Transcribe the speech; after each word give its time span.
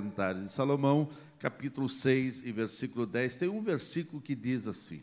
Cantares 0.00 0.42
de 0.42 0.52
Salomão, 0.52 1.08
capítulo 1.38 1.88
6 1.88 2.44
e 2.44 2.52
versículo 2.52 3.06
10. 3.06 3.36
Tem 3.36 3.48
um 3.48 3.62
versículo 3.62 4.20
que 4.20 4.34
diz 4.34 4.68
assim: 4.68 5.02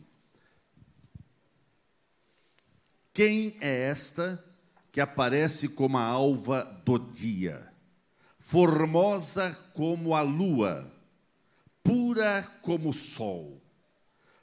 Quem 3.12 3.56
é 3.60 3.88
esta 3.88 4.42
que 4.92 5.00
aparece 5.00 5.68
como 5.68 5.98
a 5.98 6.04
alva 6.04 6.62
do 6.84 6.96
dia, 6.96 7.72
formosa 8.38 9.50
como 9.72 10.14
a 10.14 10.20
lua, 10.20 10.88
pura 11.82 12.48
como 12.62 12.90
o 12.90 12.92
sol, 12.92 13.60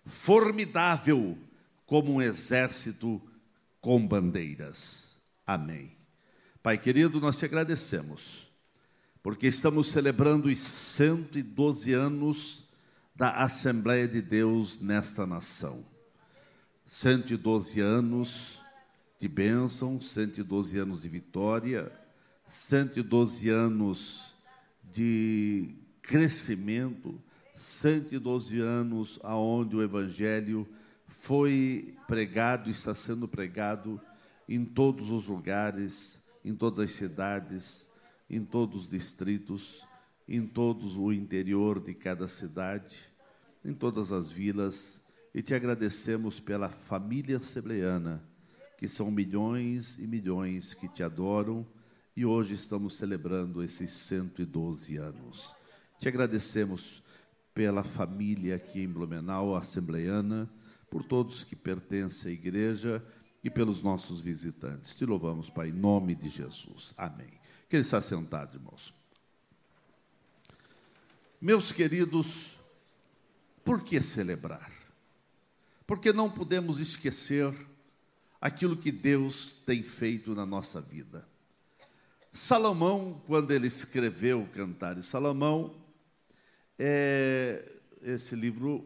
formidável 0.06 1.38
como 1.86 2.16
um 2.16 2.22
exército 2.22 3.22
com 3.80 4.06
bandeiras? 4.06 5.16
Amém. 5.48 5.96
Pai 6.62 6.78
querido, 6.78 7.22
nós 7.22 7.38
te 7.38 7.46
agradecemos, 7.46 8.51
porque 9.22 9.48
estamos 9.48 9.92
celebrando 9.92 10.48
os 10.48 10.60
112 10.60 11.94
anos 11.94 12.70
da 13.16 13.32
Assembleia 13.44 14.08
de 14.08 14.22
Deus 14.22 14.80
nesta 14.80 15.26
nação. 15.26 15.84
112 16.86 17.80
anos 17.80 18.60
de 19.20 19.28
bênção, 19.28 20.02
112 20.02 20.78
anos 20.78 21.04
de 21.04 21.10
vitória, 21.10 21.92
112 22.48 23.50
anos 23.50 24.36
de 24.92 25.76
crescimento, 26.02 27.22
112 27.56 28.60
anos 28.60 29.20
aonde 29.24 29.76
o 29.76 29.84
evangelho 29.84 30.68
foi 31.08 31.96
pregado, 32.08 32.70
está 32.70 32.94
sendo 32.96 33.28
pregado 33.28 34.02
em 34.50 34.66
todos 34.66 35.12
os 35.12 35.28
lugares 35.28 36.22
em 36.44 36.56
todas 36.56 36.80
as 36.80 36.92
cidades, 36.92 37.88
em 38.32 38.46
todos 38.46 38.84
os 38.84 38.90
distritos, 38.90 39.86
em 40.26 40.48
todo 40.48 41.02
o 41.02 41.12
interior 41.12 41.82
de 41.82 41.94
cada 41.94 42.30
cidade, 42.30 42.96
em 43.64 43.74
todas 43.74 44.14
as 44.14 44.32
vilas, 44.32 45.06
e 45.36 45.42
te 45.42 45.54
agradecemos 45.54 46.40
pela 46.40 46.70
família 46.70 47.38
assembleana, 47.38 48.24
que 48.78 48.88
são 48.88 49.12
milhões 49.12 50.00
e 50.00 50.08
milhões 50.08 50.74
que 50.74 50.88
te 50.88 51.04
adoram, 51.04 51.68
e 52.16 52.26
hoje 52.26 52.54
estamos 52.54 52.96
celebrando 52.96 53.62
esses 53.62 53.92
112 53.92 54.96
anos. 54.96 55.54
Te 56.00 56.08
agradecemos 56.08 57.04
pela 57.54 57.84
família 57.84 58.56
aqui 58.56 58.82
em 58.82 58.88
Blumenau, 58.88 59.58
assembleana, 59.58 60.50
por 60.90 61.04
todos 61.04 61.44
que 61.44 61.56
pertencem 61.56 62.32
à 62.32 62.34
igreja, 62.34 63.06
e 63.44 63.50
pelos 63.50 63.82
nossos 63.82 64.22
visitantes. 64.22 64.96
Te 64.96 65.06
louvamos, 65.06 65.50
Pai, 65.50 65.70
em 65.70 65.74
nome 65.74 66.14
de 66.14 66.30
Jesus. 66.30 66.94
Amém. 66.96 67.41
Que 67.72 67.78
ele 67.78 67.84
está 67.84 68.02
sentado, 68.02 68.58
irmãos. 68.58 68.94
Meus 71.40 71.72
queridos, 71.72 72.56
por 73.64 73.82
que 73.82 74.04
celebrar? 74.04 74.70
Porque 75.88 76.12
não 76.12 76.30
podemos 76.30 76.80
esquecer 76.80 77.54
aquilo 78.42 78.76
que 78.76 78.92
Deus 78.92 79.54
tem 79.66 79.84
feito 79.84 80.36
na 80.36 80.46
nossa 80.46 80.82
vida. 80.82 81.26
Salomão, 82.34 83.24
quando 83.26 83.52
ele 83.52 83.68
escreveu 83.68 84.42
o 84.42 84.48
Cantares 84.50 85.06
Salomão, 85.06 85.74
é, 86.78 87.72
esse 88.04 88.36
livro 88.36 88.86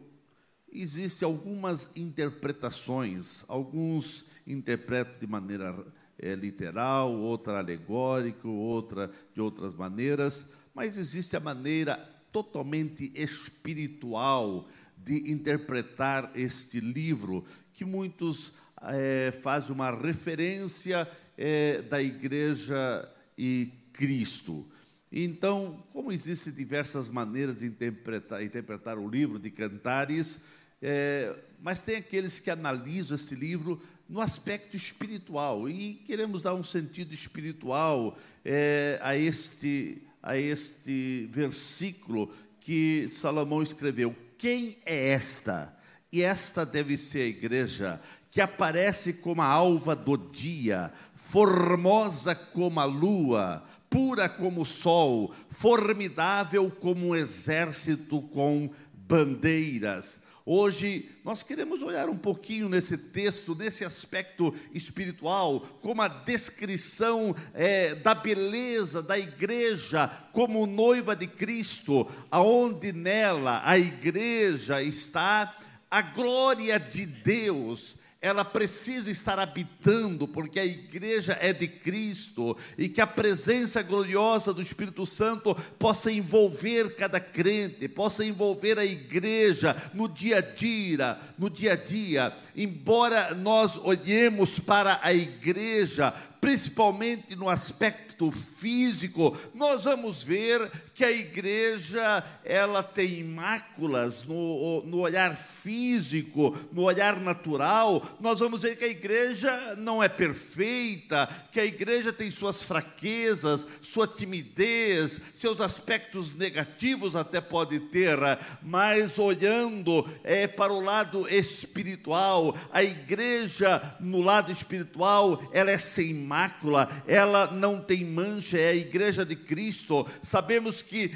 existe 0.70 1.24
algumas 1.24 1.90
interpretações, 1.96 3.44
alguns 3.48 4.26
interpretam 4.46 5.18
de 5.18 5.26
maneira 5.26 5.74
é, 6.18 6.34
literal, 6.34 7.12
outra 7.12 7.58
alegórica, 7.58 8.48
outra 8.48 9.10
de 9.34 9.40
outras 9.40 9.74
maneiras, 9.74 10.46
mas 10.74 10.98
existe 10.98 11.36
a 11.36 11.40
maneira 11.40 11.96
totalmente 12.32 13.12
espiritual 13.14 14.68
de 14.96 15.30
interpretar 15.30 16.30
este 16.34 16.80
livro, 16.80 17.44
que 17.72 17.84
muitos 17.84 18.52
é, 18.82 19.32
fazem 19.42 19.72
uma 19.72 19.90
referência 19.90 21.08
é, 21.36 21.82
da 21.82 22.02
igreja 22.02 23.08
e 23.38 23.72
Cristo. 23.92 24.66
Então, 25.10 25.84
como 25.92 26.12
existem 26.12 26.52
diversas 26.52 27.08
maneiras 27.08 27.60
de 27.60 27.66
interpretar, 27.66 28.42
interpretar 28.42 28.98
o 28.98 29.08
livro 29.08 29.38
de 29.38 29.50
Cantares, 29.50 30.42
é, 30.82 31.34
mas 31.62 31.80
tem 31.80 31.96
aqueles 31.96 32.38
que 32.38 32.50
analisam 32.50 33.14
esse 33.14 33.34
livro 33.34 33.80
no 34.08 34.20
aspecto 34.20 34.76
espiritual 34.76 35.68
e 35.68 35.94
queremos 35.94 36.42
dar 36.42 36.54
um 36.54 36.62
sentido 36.62 37.12
espiritual 37.12 38.16
é, 38.44 38.98
a, 39.02 39.16
este, 39.16 40.02
a 40.22 40.36
este 40.36 41.28
versículo 41.30 42.32
que 42.60 43.08
Salomão 43.08 43.62
escreveu. 43.62 44.14
Quem 44.38 44.78
é 44.84 45.08
esta? 45.08 45.76
E 46.12 46.22
esta 46.22 46.64
deve 46.64 46.96
ser 46.96 47.22
a 47.22 47.26
igreja 47.26 48.00
que 48.30 48.40
aparece 48.40 49.14
como 49.14 49.42
a 49.42 49.46
alva 49.46 49.96
do 49.96 50.16
dia, 50.16 50.92
formosa 51.14 52.34
como 52.34 52.78
a 52.78 52.84
lua, 52.84 53.64
pura 53.88 54.28
como 54.28 54.60
o 54.60 54.66
sol, 54.66 55.34
formidável 55.50 56.70
como 56.70 57.08
um 57.08 57.16
exército 57.16 58.20
com 58.22 58.70
bandeiras. 58.92 60.22
Hoje 60.48 61.10
nós 61.24 61.42
queremos 61.42 61.82
olhar 61.82 62.08
um 62.08 62.16
pouquinho 62.16 62.68
nesse 62.68 62.96
texto, 62.96 63.52
nesse 63.52 63.84
aspecto 63.84 64.54
espiritual, 64.72 65.58
como 65.82 66.00
a 66.00 66.06
descrição 66.06 67.34
é, 67.52 67.96
da 67.96 68.14
beleza 68.14 69.02
da 69.02 69.18
igreja 69.18 70.06
como 70.30 70.64
noiva 70.64 71.16
de 71.16 71.26
Cristo, 71.26 72.08
aonde 72.30 72.92
nela 72.92 73.60
a 73.64 73.76
igreja 73.76 74.80
está 74.80 75.52
a 75.90 76.00
glória 76.00 76.78
de 76.78 77.06
Deus 77.06 77.96
ela 78.20 78.44
precisa 78.44 79.10
estar 79.10 79.38
habitando, 79.38 80.26
porque 80.26 80.58
a 80.58 80.64
igreja 80.64 81.36
é 81.40 81.52
de 81.52 81.68
Cristo, 81.68 82.56
e 82.76 82.88
que 82.88 83.00
a 83.00 83.06
presença 83.06 83.82
gloriosa 83.82 84.52
do 84.52 84.62
Espírito 84.62 85.06
Santo 85.06 85.54
possa 85.78 86.10
envolver 86.10 86.94
cada 86.96 87.20
crente, 87.20 87.88
possa 87.88 88.24
envolver 88.24 88.78
a 88.78 88.84
igreja 88.84 89.76
no 89.92 90.08
dia 90.08 90.38
a 90.38 90.40
dia, 90.40 91.18
no 91.38 91.50
dia 91.50 91.74
a 91.74 91.76
dia. 91.76 92.32
Embora 92.56 93.34
nós 93.34 93.76
olhemos 93.76 94.58
para 94.58 94.98
a 95.02 95.12
igreja 95.12 96.12
principalmente 96.46 97.34
no 97.34 97.48
aspecto 97.48 98.30
físico, 98.30 99.36
nós 99.52 99.82
vamos 99.82 100.22
ver 100.22 100.70
que 100.94 101.04
a 101.04 101.10
igreja 101.10 102.24
ela 102.44 102.84
tem 102.84 103.24
máculas 103.24 104.24
no, 104.24 104.80
no 104.86 105.00
olhar 105.00 105.36
físico, 105.36 106.56
no 106.72 106.82
olhar 106.82 107.18
natural. 107.20 108.00
Nós 108.20 108.38
vamos 108.38 108.62
ver 108.62 108.78
que 108.78 108.84
a 108.84 108.88
igreja 108.88 109.74
não 109.76 110.00
é 110.00 110.08
perfeita, 110.08 111.28
que 111.50 111.58
a 111.58 111.64
igreja 111.64 112.12
tem 112.12 112.30
suas 112.30 112.62
fraquezas, 112.62 113.66
sua 113.82 114.06
timidez, 114.06 115.20
seus 115.34 115.60
aspectos 115.60 116.32
negativos 116.32 117.16
até 117.16 117.40
pode 117.40 117.80
ter, 117.80 118.16
mas 118.62 119.18
olhando 119.18 120.08
é, 120.22 120.46
para 120.46 120.72
o 120.72 120.80
lado 120.80 121.28
espiritual, 121.28 122.56
a 122.72 122.84
igreja 122.84 123.96
no 123.98 124.22
lado 124.22 124.52
espiritual 124.52 125.42
ela 125.52 125.72
é 125.72 125.76
sem 125.78 126.14
mácula 126.14 126.35
mácula, 126.36 126.90
ela 127.06 127.50
não 127.50 127.80
tem 127.80 128.04
mancha, 128.04 128.58
é 128.58 128.68
a 128.68 128.74
igreja 128.74 129.24
de 129.24 129.34
Cristo. 129.34 130.06
Sabemos 130.22 130.82
que 130.82 131.10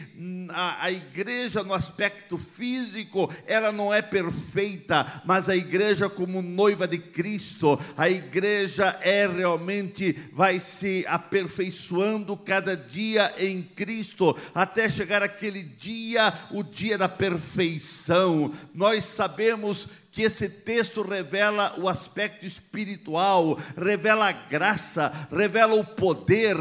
a, 0.49 0.85
a 0.85 0.91
igreja, 0.91 1.63
no 1.63 1.75
aspecto 1.75 2.39
físico, 2.39 3.31
ela 3.47 3.71
não 3.71 3.93
é 3.93 4.01
perfeita, 4.01 5.23
mas 5.27 5.51
a 5.51 5.55
igreja, 5.55 6.09
como 6.09 6.41
noiva 6.41 6.89
de 6.89 6.97
Cristo, 6.97 7.79
a 7.99 8.09
igreja 8.09 8.99
é 9.03 9.27
realmente, 9.27 10.17
vai 10.33 10.59
se 10.59 11.05
aperfeiçoando 11.07 12.35
cada 12.35 12.75
dia 12.75 13.31
em 13.39 13.61
Cristo, 13.63 14.35
até 14.55 14.89
chegar 14.89 15.23
aquele 15.23 15.63
dia, 15.63 16.33
o 16.51 16.63
dia 16.63 16.97
da 16.97 17.11
perfeição. 17.11 18.51
Nós 18.75 19.05
sabemos 19.05 19.87
que 20.11 20.23
esse 20.23 20.49
texto 20.49 21.03
revela 21.03 21.75
o 21.79 21.89
aspecto 21.89 22.45
espiritual, 22.45 23.59
revela 23.77 24.29
a 24.29 24.33
graça, 24.33 25.13
revela 25.31 25.75
o 25.77 25.85
poder, 25.85 26.57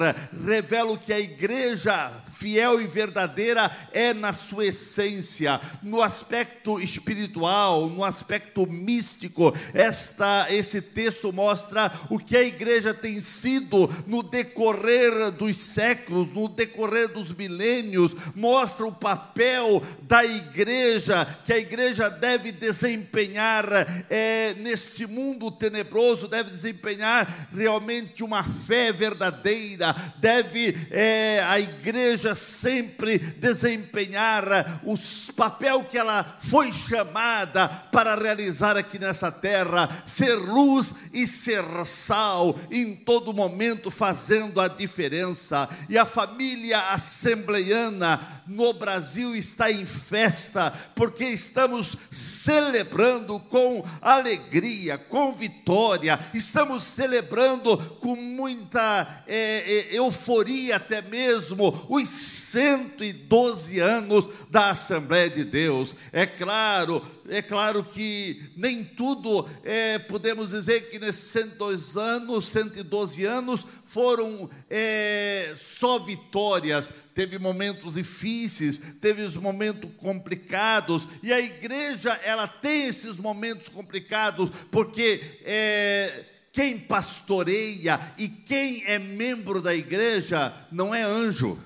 revela 0.45 0.91
o 0.91 0.97
que 0.97 1.11
a 1.11 1.19
igreja 1.19 2.11
fiel 2.39 2.79
e 2.79 2.87
verdadeira 2.87 3.69
é 3.91 4.13
na 4.13 4.31
sua 4.31 4.67
essência, 4.67 5.59
no 5.83 6.01
aspecto 6.01 6.79
espiritual, 6.79 7.89
no 7.89 8.03
aspecto 8.03 8.65
místico. 8.65 9.53
Esta 9.73 10.47
esse 10.49 10.81
texto 10.81 11.33
mostra 11.33 11.91
o 12.09 12.17
que 12.17 12.37
a 12.37 12.43
igreja 12.43 12.93
tem 12.93 13.21
sido 13.21 13.89
no 14.07 14.23
decorrer 14.23 15.31
dos 15.31 15.57
séculos, 15.57 16.31
no 16.33 16.47
decorrer 16.47 17.09
dos 17.09 17.33
milênios, 17.33 18.15
mostra 18.33 18.85
o 18.85 18.91
papel 18.91 19.83
da 20.03 20.23
igreja 20.23 21.27
que 21.45 21.51
a 21.51 21.57
igreja 21.57 22.09
deve 22.09 22.51
desempenhar 22.53 23.65
é, 24.09 24.53
neste 24.59 25.05
mundo 25.05 25.51
tenebroso, 25.51 26.27
deve 26.27 26.51
desempenhar 26.51 27.49
realmente 27.53 28.23
uma 28.23 28.43
fé 28.43 28.91
verdadeira, 28.93 29.93
deve 30.17 30.77
é, 30.91 31.43
a 31.45 31.59
igreja 31.59 32.28
sempre 32.35 33.17
desempenhar 33.19 34.81
o 34.83 34.95
papel 35.33 35.83
que 35.83 35.97
ela 35.97 36.23
foi 36.39 36.71
chamada 36.71 37.67
para 37.67 38.15
realizar 38.15 38.77
aqui 38.77 38.99
nessa 38.99 39.31
terra, 39.31 39.89
ser 40.05 40.35
luz 40.35 40.93
e 41.13 41.25
ser 41.27 41.63
sal, 41.85 42.57
em 42.71 42.95
todo 42.95 43.33
momento 43.33 43.91
fazendo 43.91 44.59
a 44.59 44.67
diferença. 44.67 45.69
E 45.87 45.97
a 45.97 46.05
família 46.05 46.79
assembleiana 46.91 48.19
no 48.49 48.73
Brasil 48.73 49.35
está 49.35 49.71
em 49.71 49.85
festa, 49.85 50.73
porque 50.95 51.23
estamos 51.25 51.95
celebrando 52.11 53.39
com 53.39 53.83
alegria, 54.01 54.97
com 54.97 55.33
vitória, 55.35 56.19
estamos 56.33 56.83
celebrando 56.83 57.77
com 57.99 58.15
muita 58.15 59.23
é, 59.27 59.89
é, 59.91 59.97
euforia, 59.97 60.77
até 60.77 61.01
mesmo, 61.01 61.85
os 61.89 62.09
112 62.19 63.79
anos 63.79 64.29
da 64.49 64.71
Assembleia 64.71 65.29
de 65.29 65.43
Deus. 65.43 65.95
É 66.11 66.25
claro, 66.25 67.01
é 67.29 67.41
claro 67.41 67.83
que 67.83 68.51
nem 68.55 68.83
tudo 68.83 69.47
é, 69.63 69.99
podemos 69.99 70.49
dizer 70.49 70.89
que 70.89 70.99
nesses 70.99 71.31
102 71.31 71.97
anos, 71.97 72.47
112 72.47 73.25
anos, 73.25 73.65
foram 73.85 74.49
é, 74.69 75.53
só 75.57 75.99
vitórias. 75.99 76.91
Teve 77.15 77.37
momentos 77.37 77.93
difíceis, 77.93 78.81
teve 79.01 79.21
os 79.23 79.35
momentos 79.35 79.89
complicados, 79.97 81.07
e 81.21 81.33
a 81.33 81.39
igreja 81.39 82.11
ela 82.23 82.47
tem 82.47 82.87
esses 82.87 83.17
momentos 83.17 83.69
complicados, 83.69 84.49
porque 84.71 85.21
é, 85.43 86.25
quem 86.51 86.77
pastoreia 86.77 87.99
e 88.17 88.27
quem 88.27 88.83
é 88.85 88.97
membro 88.97 89.61
da 89.61 89.75
igreja 89.75 90.53
não 90.71 90.93
é 90.93 91.03
anjo, 91.03 91.57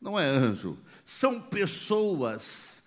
não 0.00 0.18
é 0.18 0.26
anjo, 0.26 0.78
são 1.04 1.40
pessoas 1.40 2.84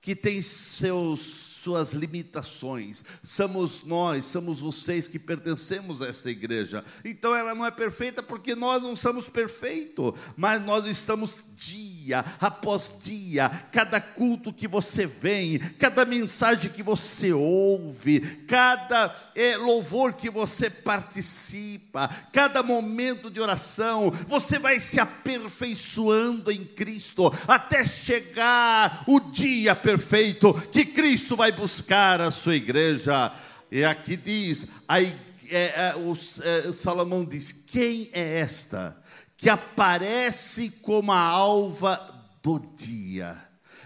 que 0.00 0.14
têm 0.16 0.40
seus 0.40 1.43
suas 1.64 1.94
limitações. 1.94 3.02
Somos 3.22 3.84
nós, 3.84 4.26
somos 4.26 4.60
vocês 4.60 5.08
que 5.08 5.18
pertencemos 5.18 6.02
a 6.02 6.08
essa 6.08 6.30
igreja. 6.30 6.84
Então 7.02 7.34
ela 7.34 7.54
não 7.54 7.64
é 7.64 7.70
perfeita 7.70 8.22
porque 8.22 8.54
nós 8.54 8.82
não 8.82 8.94
somos 8.94 9.28
perfeitos, 9.30 10.12
mas 10.36 10.62
nós 10.62 10.84
estamos 10.86 11.42
dia 11.56 12.22
após 12.38 12.98
dia, 13.02 13.48
cada 13.72 13.98
culto 13.98 14.52
que 14.52 14.68
você 14.68 15.06
vem, 15.06 15.58
cada 15.78 16.04
mensagem 16.04 16.70
que 16.70 16.82
você 16.82 17.32
ouve, 17.32 18.20
cada 18.46 19.14
é, 19.34 19.56
louvor 19.56 20.12
que 20.12 20.28
você 20.28 20.68
participa, 20.68 22.08
cada 22.30 22.62
momento 22.62 23.30
de 23.30 23.40
oração, 23.40 24.10
você 24.26 24.58
vai 24.58 24.78
se 24.78 25.00
aperfeiçoando 25.00 26.50
em 26.50 26.64
Cristo 26.64 27.32
até 27.48 27.82
chegar 27.84 29.04
o 29.06 29.18
dia 29.18 29.74
perfeito 29.74 30.52
que 30.70 30.84
Cristo 30.84 31.36
vai 31.36 31.52
buscar 31.54 32.20
a 32.20 32.30
sua 32.30 32.56
igreja. 32.56 33.32
E 33.70 33.84
aqui 33.84 34.16
diz, 34.16 34.66
a, 34.88 35.00
é, 35.00 35.12
é, 35.50 35.94
o, 35.96 36.12
é, 36.12 36.72
Salomão 36.72 37.24
diz: 37.24 37.52
quem 37.52 38.10
é 38.12 38.40
esta? 38.40 39.02
que 39.44 39.50
aparece 39.50 40.70
como 40.80 41.12
a 41.12 41.20
alva 41.20 42.00
do 42.42 42.58
dia. 42.58 43.36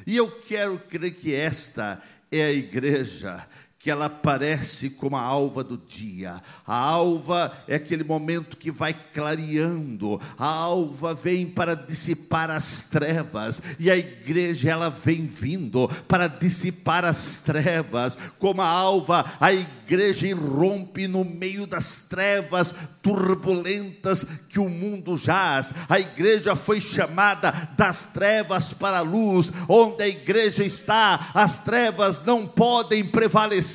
E 0.07 0.17
eu 0.17 0.31
quero 0.31 0.79
crer 0.79 1.15
que 1.15 1.35
esta 1.35 2.01
é 2.31 2.45
a 2.45 2.53
igreja 2.53 3.45
que 3.81 3.93
ela 3.93 4.07
aparece 4.07 4.91
como 4.91 5.17
a 5.17 5.21
alva 5.21 5.63
do 5.63 5.77
dia. 5.77 6.43
A 6.67 6.75
alva 6.75 7.53
é 7.69 7.77
aquele 7.77 8.03
momento 8.03 8.57
que 8.57 8.73
vai 8.73 8.93
clareando. 8.93 10.21
A 10.37 10.47
alva 10.47 11.15
vem 11.15 11.47
para 11.47 11.77
dissipar 11.77 12.51
as 12.51 12.85
trevas 12.85 13.63
e 13.79 13.89
a 13.89 13.97
igreja 13.97 14.71
ela 14.71 14.91
vem 14.91 15.29
vindo 15.29 15.89
para 16.09 16.27
dissipar 16.27 17.05
as 17.05 17.39
trevas. 17.39 18.19
Como 18.41 18.61
a 18.61 18.67
alva, 18.67 19.25
a 19.39 19.53
igreja 19.53 20.27
irrompe 20.27 21.07
no 21.07 21.25
meio 21.25 21.65
das 21.65 22.01
trevas 22.01 22.75
turbulentas 23.01 24.27
que 24.49 24.59
o 24.59 24.69
mundo 24.69 25.17
jaz. 25.17 25.73
A 25.89 26.01
igreja 26.01 26.57
foi 26.57 26.81
chamada 26.81 27.53
das 27.77 28.07
trevas 28.07 28.73
para 28.73 28.99
a 28.99 29.03
luz. 29.03 29.53
Onde 29.69 30.03
a 30.03 30.09
igreja 30.09 30.65
está, 30.65 31.31
as 31.33 31.61
trevas 31.61 32.25
não 32.25 32.45
podem 32.45 33.05
prevalecer 33.05 33.68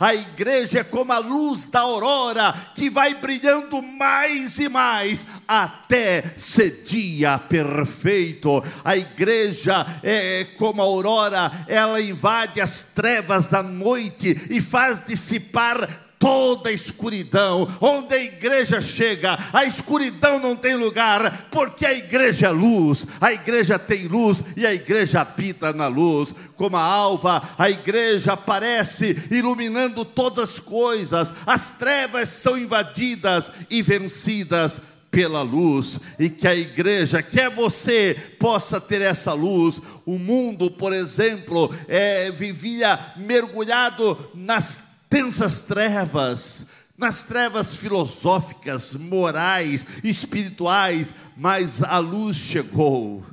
a 0.00 0.14
igreja 0.14 0.80
é 0.80 0.84
como 0.84 1.12
a 1.12 1.18
luz 1.18 1.66
da 1.66 1.80
aurora 1.80 2.54
que 2.74 2.90
vai 2.90 3.14
brilhando 3.14 3.80
mais 3.82 4.58
e 4.58 4.68
mais 4.68 5.26
até 5.46 6.34
ser 6.36 6.84
dia 6.86 7.38
perfeito. 7.38 8.62
A 8.84 8.96
igreja 8.96 9.86
é 10.02 10.46
como 10.58 10.82
a 10.82 10.84
aurora, 10.84 11.50
ela 11.66 12.00
invade 12.00 12.60
as 12.60 12.82
trevas 12.94 13.50
da 13.50 13.62
noite 13.62 14.46
e 14.50 14.60
faz 14.60 15.04
dissipar 15.04 16.03
toda 16.24 16.70
a 16.70 16.72
escuridão. 16.72 17.68
Onde 17.82 18.14
a 18.14 18.22
igreja 18.22 18.80
chega, 18.80 19.38
a 19.52 19.66
escuridão 19.66 20.38
não 20.38 20.56
tem 20.56 20.74
lugar, 20.74 21.48
porque 21.50 21.84
a 21.84 21.92
igreja 21.92 22.46
é 22.46 22.50
luz, 22.50 23.06
a 23.20 23.30
igreja 23.30 23.78
tem 23.78 24.06
luz 24.06 24.42
e 24.56 24.64
a 24.66 24.72
igreja 24.72 25.20
habita 25.20 25.70
na 25.74 25.86
luz. 25.86 26.34
Como 26.56 26.78
a 26.78 26.82
alva, 26.82 27.42
a 27.58 27.68
igreja 27.68 28.32
aparece 28.32 29.28
iluminando 29.30 30.02
todas 30.02 30.38
as 30.38 30.58
coisas, 30.58 31.34
as 31.44 31.72
trevas 31.72 32.30
são 32.30 32.56
invadidas 32.56 33.52
e 33.68 33.82
vencidas 33.82 34.80
pela 35.10 35.42
luz 35.42 36.00
e 36.18 36.30
que 36.30 36.48
a 36.48 36.56
igreja, 36.56 37.22
quer 37.22 37.50
você 37.50 38.16
possa 38.38 38.80
ter 38.80 39.02
essa 39.02 39.34
luz. 39.34 39.78
O 40.06 40.18
mundo, 40.18 40.70
por 40.70 40.94
exemplo, 40.94 41.72
é, 41.86 42.30
vivia 42.30 42.98
mergulhado 43.16 44.18
nas 44.34 44.93
densas 45.14 45.60
trevas, 45.60 46.66
nas 46.98 47.22
trevas 47.22 47.76
filosóficas, 47.76 48.94
morais, 48.94 49.86
espirituais, 50.02 51.14
mas 51.36 51.80
a 51.84 51.98
luz 51.98 52.36
chegou. 52.36 53.24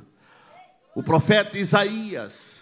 O 0.94 1.02
profeta 1.02 1.58
Isaías, 1.58 2.60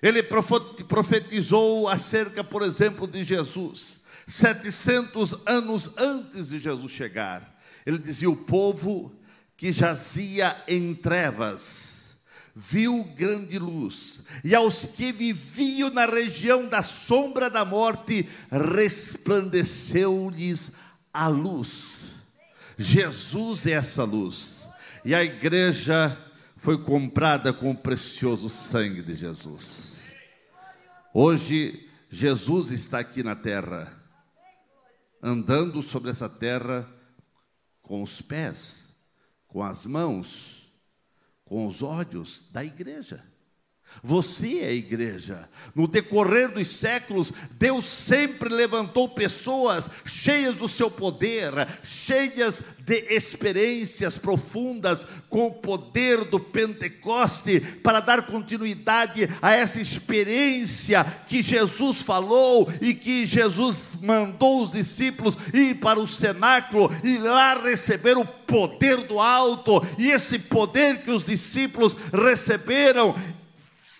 ele 0.00 0.22
profetizou 0.22 1.88
acerca, 1.88 2.44
por 2.44 2.62
exemplo, 2.62 3.08
de 3.08 3.24
Jesus, 3.24 4.02
700 4.24 5.38
anos 5.44 5.90
antes 5.98 6.50
de 6.50 6.60
Jesus 6.60 6.92
chegar. 6.92 7.60
Ele 7.84 7.98
dizia: 7.98 8.30
O 8.30 8.36
povo 8.36 9.12
que 9.56 9.72
jazia 9.72 10.56
em 10.68 10.94
trevas, 10.94 12.10
viu 12.54 13.02
grande 13.16 13.58
luz, 13.58 14.11
e 14.44 14.54
aos 14.54 14.86
que 14.86 15.10
viviam 15.12 15.90
na 15.90 16.06
região 16.06 16.68
da 16.68 16.82
sombra 16.82 17.50
da 17.50 17.64
morte, 17.64 18.28
resplandeceu-lhes 18.50 20.74
a 21.12 21.28
luz. 21.28 22.14
Jesus 22.78 23.66
é 23.66 23.72
essa 23.72 24.04
luz, 24.04 24.66
e 25.04 25.14
a 25.14 25.22
igreja 25.22 26.16
foi 26.56 26.82
comprada 26.82 27.52
com 27.52 27.70
o 27.70 27.76
precioso 27.76 28.48
sangue 28.48 29.02
de 29.02 29.14
Jesus. 29.14 30.00
Hoje, 31.12 31.86
Jesus 32.08 32.70
está 32.70 33.00
aqui 33.00 33.22
na 33.22 33.34
terra, 33.34 33.92
andando 35.22 35.82
sobre 35.82 36.10
essa 36.10 36.28
terra 36.28 36.88
com 37.82 38.02
os 38.02 38.22
pés, 38.22 38.96
com 39.46 39.62
as 39.62 39.84
mãos, 39.84 40.72
com 41.44 41.66
os 41.66 41.82
ódios 41.82 42.44
da 42.50 42.64
igreja. 42.64 43.22
Você 44.02 44.58
é 44.60 44.68
a 44.68 44.72
igreja. 44.72 45.48
No 45.74 45.86
decorrer 45.86 46.50
dos 46.50 46.68
séculos, 46.68 47.32
Deus 47.52 47.84
sempre 47.84 48.48
levantou 48.48 49.08
pessoas 49.08 49.88
cheias 50.04 50.56
do 50.56 50.66
seu 50.66 50.90
poder, 50.90 51.52
cheias 51.82 52.62
de 52.80 53.14
experiências 53.14 54.18
profundas 54.18 55.06
com 55.28 55.46
o 55.46 55.52
poder 55.52 56.24
do 56.24 56.40
Pentecoste, 56.40 57.60
para 57.82 58.00
dar 58.00 58.26
continuidade 58.26 59.28
a 59.40 59.52
essa 59.52 59.80
experiência 59.80 61.04
que 61.28 61.42
Jesus 61.42 62.02
falou 62.02 62.70
e 62.80 62.94
que 62.94 63.24
Jesus 63.24 63.96
mandou 64.02 64.62
os 64.62 64.72
discípulos 64.72 65.36
ir 65.54 65.76
para 65.76 66.00
o 66.00 66.08
cenáculo 66.08 66.90
e 67.04 67.18
lá 67.18 67.54
receber 67.54 68.16
o 68.16 68.24
poder 68.24 68.98
do 69.06 69.18
alto, 69.18 69.82
e 69.96 70.10
esse 70.10 70.38
poder 70.38 71.02
que 71.02 71.10
os 71.10 71.26
discípulos 71.26 71.96
receberam 72.12 73.14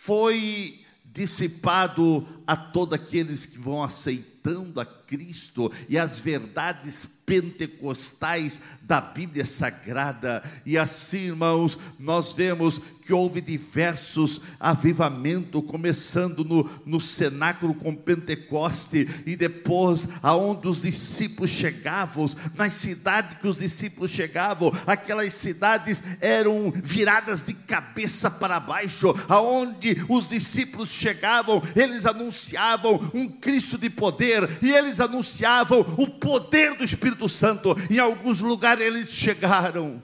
foi 0.05 0.81
dissipado 1.05 2.27
a 2.47 2.57
todos 2.57 2.95
aqueles 2.95 3.47
que 3.47 3.59
vão 3.59 3.83
aceitar 3.83 4.33
rejeitando 4.43 4.81
a 4.81 4.85
Cristo 5.13 5.71
e 5.91 5.99
as 5.99 6.19
verdades 6.19 7.07
pentecostais 7.27 8.61
da 8.83 8.99
Bíblia 8.99 9.45
Sagrada. 9.45 10.43
E 10.65 10.79
assim, 10.79 11.27
irmãos, 11.29 11.79
nós 11.99 12.33
vemos 12.33 12.81
que 13.03 13.13
houve 13.13 13.41
diversos 13.41 14.41
avivamentos, 14.61 15.65
começando 15.67 16.45
no, 16.45 16.69
no 16.87 17.01
cenáculo 17.01 17.75
com 17.75 17.95
Pentecoste, 17.95 19.09
e 19.27 19.35
depois 19.35 20.09
aonde 20.23 20.69
os 20.69 20.83
discípulos 20.83 21.51
chegavam, 21.51 22.31
nas 22.55 22.75
cidades 22.75 23.39
que 23.39 23.49
os 23.49 23.59
discípulos 23.59 24.11
chegavam, 24.11 24.73
aquelas 24.87 25.35
cidades 25.35 26.03
eram 26.21 26.73
viradas 26.85 27.45
de 27.45 27.55
cabeça 27.55 28.31
para 28.31 28.61
baixo, 28.61 29.15
aonde 29.29 30.05
os 30.09 30.29
discípulos 30.29 30.91
chegavam, 30.91 31.61
eles 31.75 32.07
anunciavam 32.07 33.11
um 33.13 33.29
Cristo 33.29 33.79
de 33.79 33.91
poder, 33.91 34.49
e 34.63 34.71
eles 34.71 35.01
anunciavam 35.03 35.81
o 35.81 36.07
poder 36.07 36.77
do 36.77 36.85
Espírito 36.85 37.29
Santo. 37.29 37.77
Em 37.91 37.99
alguns 37.99 38.41
lugares 38.41 38.87
eles 38.87 39.11
chegaram 39.11 40.03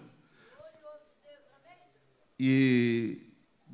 e 2.38 3.18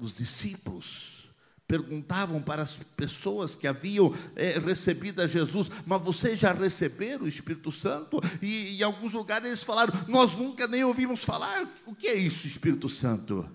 os 0.00 0.14
discípulos 0.14 1.28
perguntavam 1.66 2.40
para 2.40 2.62
as 2.62 2.78
pessoas 2.96 3.56
que 3.56 3.66
haviam 3.66 4.14
é, 4.36 4.58
recebido 4.58 5.20
a 5.20 5.26
Jesus, 5.26 5.70
mas 5.86 6.02
vocês 6.02 6.38
já 6.38 6.52
receberam 6.52 7.24
o 7.24 7.28
Espírito 7.28 7.72
Santo? 7.72 8.20
E 8.40 8.78
em 8.78 8.82
alguns 8.82 9.12
lugares 9.12 9.48
eles 9.48 9.62
falaram, 9.62 9.92
nós 10.08 10.32
nunca 10.32 10.66
nem 10.66 10.84
ouvimos 10.84 11.24
falar. 11.24 11.66
O 11.86 11.94
que 11.94 12.06
é 12.06 12.14
isso, 12.14 12.46
Espírito 12.46 12.88
Santo? 12.88 13.48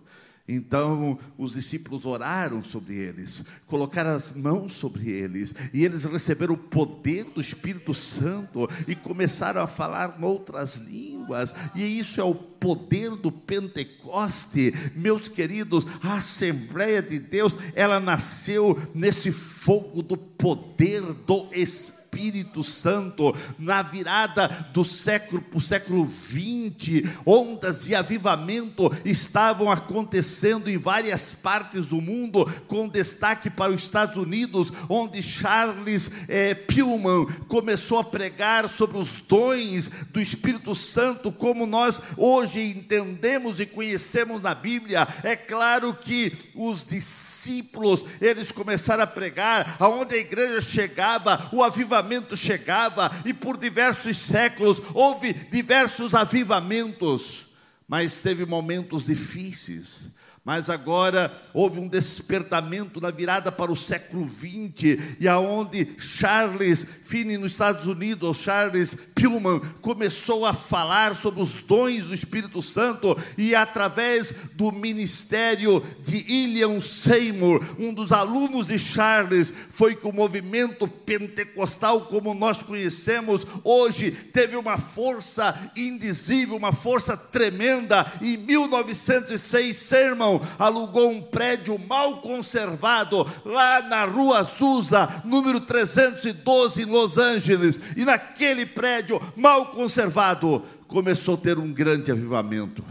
Então 0.51 1.19
os 1.37 1.53
discípulos 1.53 2.07
oraram 2.07 2.63
sobre 2.63 2.95
eles, 2.95 3.43
colocaram 3.67 4.09
as 4.09 4.31
mãos 4.31 4.73
sobre 4.73 5.07
eles, 5.07 5.53
e 5.71 5.85
eles 5.85 6.05
receberam 6.05 6.55
o 6.55 6.57
poder 6.57 7.25
do 7.25 7.39
Espírito 7.39 7.93
Santo 7.93 8.67
e 8.87 8.95
começaram 8.95 9.61
a 9.61 9.67
falar 9.67 10.17
outras 10.19 10.77
línguas, 10.77 11.53
e 11.75 11.83
isso 11.83 12.19
é 12.19 12.23
o 12.23 12.33
poder 12.33 13.11
do 13.11 13.31
Pentecoste. 13.31 14.73
Meus 14.95 15.27
queridos, 15.27 15.85
a 16.01 16.15
Assembleia 16.15 17.03
de 17.03 17.19
Deus, 17.19 17.55
ela 17.75 17.99
nasceu 17.99 18.75
nesse 18.95 19.31
fogo 19.31 20.01
do 20.01 20.17
poder 20.17 21.01
do 21.27 21.47
Espírito 21.53 21.98
Espírito 22.09 22.63
Santo, 22.63 23.35
na 23.57 23.83
virada 23.83 24.47
do 24.73 24.83
século 24.83 25.41
para 25.41 25.57
o 25.57 25.61
século 25.61 26.03
20, 26.03 27.07
ondas 27.23 27.85
de 27.85 27.93
avivamento 27.93 28.91
estavam 29.05 29.71
acontecendo 29.71 30.69
em 30.69 30.77
várias 30.77 31.33
partes 31.33 31.85
do 31.85 32.01
mundo, 32.01 32.45
com 32.67 32.89
destaque 32.89 33.49
para 33.49 33.71
os 33.71 33.83
Estados 33.83 34.17
Unidos, 34.17 34.73
onde 34.89 35.21
Charles 35.21 36.11
eh, 36.27 36.55
Pillman 36.55 37.25
começou 37.47 37.99
a 37.99 38.03
pregar 38.03 38.67
sobre 38.67 38.97
os 38.97 39.21
dons 39.21 39.89
do 40.11 40.19
Espírito 40.19 40.73
Santo, 40.73 41.31
como 41.31 41.67
nós 41.67 42.01
hoje 42.17 42.59
entendemos 42.61 43.59
e 43.59 43.65
conhecemos 43.67 44.41
na 44.41 44.55
Bíblia. 44.55 45.07
É 45.23 45.35
claro 45.35 45.93
que 45.93 46.33
os 46.55 46.83
discípulos, 46.83 48.03
eles 48.19 48.51
começaram 48.51 49.03
a 49.03 49.07
pregar, 49.07 49.77
aonde 49.79 50.15
a 50.15 50.19
igreja 50.19 50.59
chegava, 50.59 51.49
o 51.51 51.63
avivamento 51.63 51.98
avivamento 51.99 52.35
chegava 52.35 53.11
e 53.25 53.33
por 53.33 53.57
diversos 53.57 54.17
séculos 54.17 54.81
houve 54.93 55.33
diversos 55.33 56.15
avivamentos, 56.15 57.47
mas 57.87 58.19
teve 58.19 58.45
momentos 58.45 59.05
difíceis. 59.05 60.11
Mas 60.43 60.69
agora 60.69 61.31
houve 61.53 61.79
um 61.79 61.87
despertamento 61.87 63.01
na 63.01 63.11
virada 63.11 63.51
para 63.51 63.71
o 63.71 63.75
século 63.75 64.27
XX, 64.27 65.17
e 65.19 65.27
aonde 65.27 65.95
Charles 65.99 66.85
Finney 67.05 67.37
nos 67.37 67.53
Estados 67.53 67.85
Unidos, 67.85 68.37
Charles 68.37 68.95
Pillman, 69.13 69.59
começou 69.81 70.45
a 70.45 70.53
falar 70.53 71.15
sobre 71.15 71.41
os 71.41 71.61
dons 71.61 72.05
do 72.05 72.15
Espírito 72.15 72.61
Santo, 72.61 73.17
e 73.37 73.53
através 73.53 74.33
do 74.53 74.71
ministério 74.71 75.83
de 76.03 76.17
William 76.17 76.79
Seymour, 76.79 77.63
um 77.77 77.93
dos 77.93 78.11
alunos 78.11 78.67
de 78.67 78.79
Charles, 78.79 79.53
foi 79.71 79.95
que 79.95 80.07
o 80.07 80.13
movimento 80.13 80.87
pentecostal, 80.87 82.01
como 82.01 82.33
nós 82.33 82.63
conhecemos 82.63 83.45
hoje, 83.63 84.11
teve 84.11 84.55
uma 84.55 84.77
força 84.77 85.71
indizível, 85.75 86.55
uma 86.55 86.71
força 86.71 87.17
tremenda. 87.17 88.05
Em 88.21 88.37
1906, 88.37 89.75
Sermon 89.75 90.28
alugou 90.57 91.09
um 91.09 91.21
prédio 91.21 91.79
mal 91.79 92.17
conservado 92.17 93.25
lá 93.45 93.81
na 93.81 94.05
rua 94.05 94.39
Azusa, 94.39 95.21
número 95.23 95.61
312, 95.61 96.81
em 96.81 96.85
Los 96.85 97.17
Angeles. 97.17 97.79
E 97.95 98.03
naquele 98.03 98.65
prédio 98.65 99.21
mal 99.35 99.67
conservado, 99.67 100.63
começou 100.87 101.35
a 101.35 101.37
ter 101.37 101.57
um 101.57 101.71
grande 101.71 102.11
avivamento, 102.11 102.83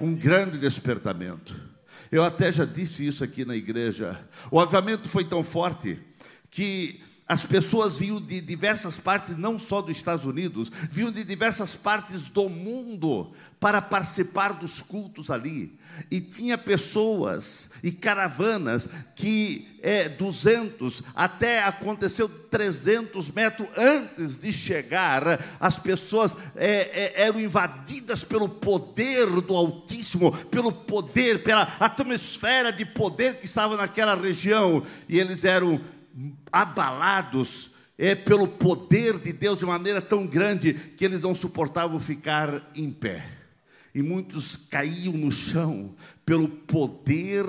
um 0.00 0.14
grande 0.14 0.58
despertamento. 0.58 1.54
Eu 2.12 2.22
até 2.22 2.52
já 2.52 2.64
disse 2.64 3.06
isso 3.06 3.24
aqui 3.24 3.44
na 3.44 3.56
igreja. 3.56 4.20
O 4.50 4.60
avivamento 4.60 5.08
foi 5.08 5.24
tão 5.24 5.42
forte 5.42 5.98
que 6.50 7.02
as 7.26 7.44
pessoas 7.44 7.98
vinham 7.98 8.20
de 8.20 8.40
diversas 8.40 8.98
partes, 8.98 9.36
não 9.36 9.58
só 9.58 9.80
dos 9.80 9.96
Estados 9.96 10.26
Unidos, 10.26 10.70
vinham 10.90 11.10
de 11.10 11.24
diversas 11.24 11.74
partes 11.74 12.26
do 12.26 12.50
mundo 12.50 13.32
para 13.58 13.80
participar 13.80 14.52
dos 14.52 14.82
cultos 14.82 15.30
ali. 15.30 15.78
E 16.10 16.20
tinha 16.20 16.58
pessoas 16.58 17.70
e 17.82 17.90
caravanas 17.90 18.90
que 19.16 19.74
é, 19.82 20.06
200, 20.08 21.02
até 21.14 21.64
aconteceu 21.64 22.28
300 22.28 23.30
metros 23.30 23.68
antes 23.76 24.38
de 24.38 24.52
chegar, 24.52 25.40
as 25.58 25.78
pessoas 25.78 26.36
é, 26.56 27.12
é, 27.16 27.22
eram 27.22 27.40
invadidas 27.40 28.22
pelo 28.22 28.48
poder 28.48 29.26
do 29.40 29.54
Altíssimo, 29.54 30.32
pelo 30.46 30.72
poder, 30.72 31.42
pela 31.42 31.62
atmosfera 31.80 32.70
de 32.72 32.84
poder 32.84 33.38
que 33.38 33.46
estava 33.46 33.76
naquela 33.76 34.14
região, 34.14 34.82
e 35.08 35.18
eles 35.18 35.44
eram 35.44 35.80
abalados 36.52 37.72
é, 37.98 38.14
pelo 38.14 38.46
poder 38.46 39.18
de 39.18 39.32
Deus 39.32 39.58
de 39.58 39.66
maneira 39.66 40.00
tão 40.00 40.26
grande 40.26 40.74
que 40.74 41.04
eles 41.04 41.22
não 41.22 41.34
suportavam 41.34 41.98
ficar 42.00 42.70
em 42.74 42.90
pé. 42.90 43.24
E 43.94 44.02
muitos 44.02 44.56
caíam 44.56 45.12
no 45.12 45.30
chão 45.30 45.94
pelo 46.26 46.48
poder 46.48 47.44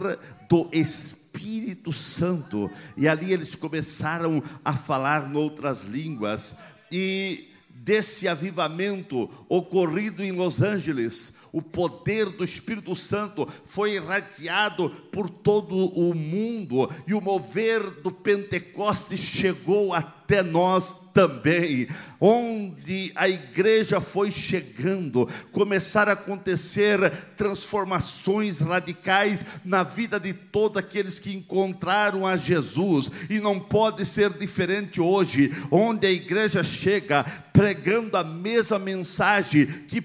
do 0.48 0.70
Espírito 0.72 1.92
Santo. 1.92 2.70
E 2.96 3.08
ali 3.08 3.34
eles 3.34 3.56
começaram 3.56 4.44
a 4.64 4.74
falar 4.74 5.28
noutras 5.28 5.84
línguas. 5.84 6.56
E 6.92 7.50
desse 7.70 8.28
avivamento 8.28 9.30
ocorrido 9.50 10.24
em 10.24 10.32
Los 10.32 10.62
Angeles, 10.62 11.34
o 11.56 11.62
poder 11.62 12.26
do 12.26 12.44
Espírito 12.44 12.94
Santo 12.98 13.48
foi 13.64 13.94
irradiado 13.94 14.90
por 15.10 15.30
todo 15.30 15.74
o 15.74 16.14
mundo 16.14 16.92
e 17.08 17.14
o 17.14 17.22
mover 17.22 17.82
do 18.02 18.12
Pentecostes 18.12 19.22
chegou 19.22 19.94
até 19.94 20.15
nós 20.44 21.06
também, 21.14 21.88
onde 22.20 23.12
a 23.16 23.30
igreja 23.30 24.02
foi 24.02 24.30
chegando, 24.30 25.30
começaram 25.52 26.12
a 26.12 26.14
acontecer 26.14 27.10
transformações 27.38 28.60
radicais 28.60 29.46
na 29.64 29.84
vida 29.84 30.20
de 30.20 30.34
todos 30.34 30.78
aqueles 30.78 31.20
que 31.20 31.34
encontraram 31.34 32.28
a 32.28 32.36
Jesus, 32.36 33.10
e 33.30 33.40
não 33.40 33.60
pode 33.60 34.06
ser 34.06 34.30
diferente 34.32 35.00
hoje, 35.00 35.52
onde 35.72 36.06
a 36.06 36.12
igreja 36.12 36.64
chega 36.64 37.24
pregando 37.54 38.18
a 38.18 38.24
mesma 38.24 38.78
mensagem 38.78 39.66
que 39.66 40.02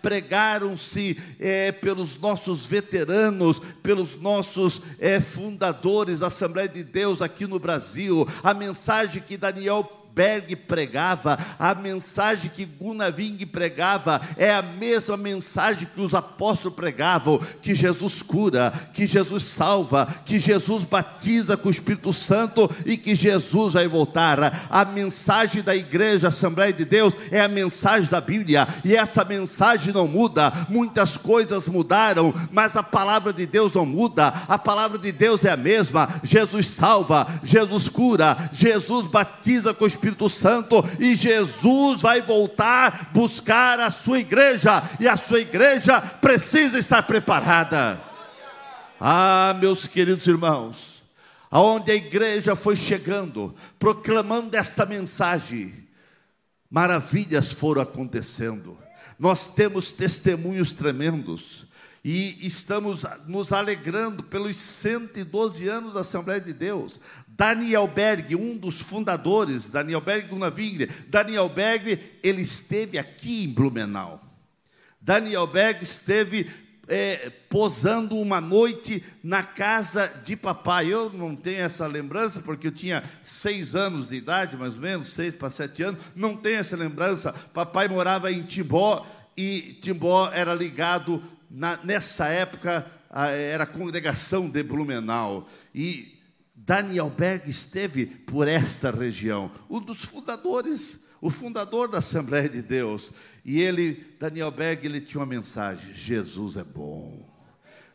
pregaram-se 0.00 1.18
é, 1.40 1.72
pelos 1.72 2.16
nossos 2.20 2.64
veteranos, 2.64 3.60
pelos 3.82 4.14
nossos 4.20 4.82
é, 5.00 5.20
fundadores 5.20 6.20
da 6.20 6.28
Assembleia 6.28 6.68
de 6.68 6.84
Deus 6.84 7.20
aqui 7.20 7.48
no 7.48 7.58
Brasil, 7.58 8.28
a 8.44 8.54
mensagem 8.54 9.20
que 9.26 9.36
Daniel 9.38 9.84
Berg 10.18 10.56
pregava, 10.56 11.38
a 11.60 11.76
mensagem 11.76 12.50
que 12.52 12.64
Gunaving 12.64 13.46
pregava, 13.46 14.20
é 14.36 14.52
a 14.52 14.60
mesma 14.60 15.16
mensagem 15.16 15.86
que 15.94 16.00
os 16.00 16.12
apóstolos 16.12 16.74
pregavam: 16.74 17.40
que 17.62 17.72
Jesus 17.72 18.20
cura, 18.20 18.72
que 18.92 19.06
Jesus 19.06 19.44
salva, 19.44 20.12
que 20.24 20.40
Jesus 20.40 20.82
batiza 20.82 21.56
com 21.56 21.68
o 21.68 21.70
Espírito 21.70 22.12
Santo 22.12 22.68
e 22.84 22.96
que 22.96 23.14
Jesus 23.14 23.74
vai 23.74 23.86
voltar. 23.86 24.66
A 24.68 24.84
mensagem 24.84 25.62
da 25.62 25.76
igreja, 25.76 26.28
Assembleia 26.28 26.72
de 26.72 26.84
Deus, 26.84 27.14
é 27.30 27.40
a 27.40 27.46
mensagem 27.46 28.10
da 28.10 28.20
Bíblia, 28.20 28.66
e 28.84 28.96
essa 28.96 29.24
mensagem 29.24 29.92
não 29.92 30.08
muda. 30.08 30.52
Muitas 30.68 31.16
coisas 31.16 31.66
mudaram, 31.66 32.34
mas 32.50 32.76
a 32.76 32.82
palavra 32.82 33.32
de 33.32 33.46
Deus 33.46 33.72
não 33.74 33.86
muda, 33.86 34.34
a 34.48 34.58
palavra 34.58 34.98
de 34.98 35.12
Deus 35.12 35.44
é 35.44 35.52
a 35.52 35.56
mesma. 35.56 36.08
Jesus 36.24 36.66
salva, 36.66 37.24
Jesus 37.44 37.88
cura, 37.88 38.50
Jesus 38.52 39.06
batiza 39.06 39.72
com 39.72 39.84
o 39.84 39.86
Espírito 39.86 39.97
Espírito 39.98 40.28
Santo 40.30 40.84
e 41.00 41.16
Jesus 41.16 42.02
vai 42.02 42.22
voltar 42.22 43.10
buscar 43.12 43.80
a 43.80 43.90
sua 43.90 44.20
igreja 44.20 44.82
e 45.00 45.08
a 45.08 45.16
sua 45.16 45.40
igreja 45.40 46.00
precisa 46.00 46.78
estar 46.78 47.02
preparada. 47.02 48.00
Ah, 49.00 49.54
meus 49.60 49.86
queridos 49.86 50.26
irmãos, 50.26 51.02
aonde 51.50 51.90
a 51.90 51.94
igreja 51.94 52.54
foi 52.54 52.76
chegando, 52.76 53.54
proclamando 53.78 54.56
essa 54.56 54.86
mensagem, 54.86 55.74
maravilhas 56.70 57.50
foram 57.50 57.82
acontecendo. 57.82 58.78
Nós 59.18 59.54
temos 59.54 59.92
testemunhos 59.92 60.72
tremendos 60.72 61.66
e 62.04 62.46
estamos 62.46 63.04
nos 63.26 63.52
alegrando 63.52 64.22
pelos 64.22 64.56
112 64.56 65.68
anos 65.68 65.92
da 65.92 66.00
Assembleia 66.00 66.40
de 66.40 66.52
Deus. 66.52 67.00
Daniel 67.38 67.86
Berg, 67.86 68.34
um 68.34 68.56
dos 68.56 68.80
fundadores, 68.80 69.70
Daniel 69.70 70.00
Berg 70.00 70.26
Gunavingre, 70.26 70.90
Daniel 71.06 71.48
Berg, 71.48 71.96
ele 72.20 72.42
esteve 72.42 72.98
aqui 72.98 73.44
em 73.44 73.48
Blumenau. 73.48 74.20
Daniel 75.00 75.46
Berg 75.46 75.80
esteve 75.84 76.50
é, 76.88 77.30
posando 77.48 78.16
uma 78.16 78.40
noite 78.40 79.04
na 79.22 79.44
casa 79.44 80.08
de 80.24 80.34
papai. 80.34 80.92
Eu 80.92 81.10
não 81.10 81.36
tenho 81.36 81.60
essa 81.60 81.86
lembrança, 81.86 82.40
porque 82.40 82.66
eu 82.66 82.72
tinha 82.72 83.04
seis 83.22 83.76
anos 83.76 84.08
de 84.08 84.16
idade, 84.16 84.56
mais 84.56 84.74
ou 84.74 84.80
menos, 84.80 85.06
seis 85.06 85.32
para 85.32 85.48
sete 85.48 85.84
anos, 85.84 86.00
não 86.16 86.36
tenho 86.36 86.58
essa 86.58 86.76
lembrança. 86.76 87.32
Papai 87.54 87.86
morava 87.86 88.32
em 88.32 88.42
Timbó, 88.42 89.06
e 89.36 89.78
Timbó 89.80 90.28
era 90.32 90.52
ligado, 90.52 91.22
na, 91.48 91.78
nessa 91.84 92.26
época, 92.26 92.84
a, 93.08 93.28
era 93.28 93.62
a 93.62 93.68
congregação 93.68 94.50
de 94.50 94.60
Blumenau. 94.64 95.48
E 95.72 96.17
Daniel 96.68 97.08
Berg 97.08 97.48
esteve 97.48 98.04
por 98.04 98.46
esta 98.46 98.90
região, 98.90 99.50
um 99.70 99.80
dos 99.80 100.04
fundadores, 100.04 101.06
o 101.18 101.30
fundador 101.30 101.88
da 101.88 101.96
Assembleia 101.96 102.46
de 102.46 102.60
Deus. 102.60 103.10
E 103.42 103.58
ele, 103.58 104.06
Daniel 104.20 104.50
Berg, 104.50 104.84
ele 104.84 105.00
tinha 105.00 105.20
uma 105.20 105.26
mensagem: 105.26 105.94
Jesus 105.94 106.58
é 106.58 106.62
bom, 106.62 107.26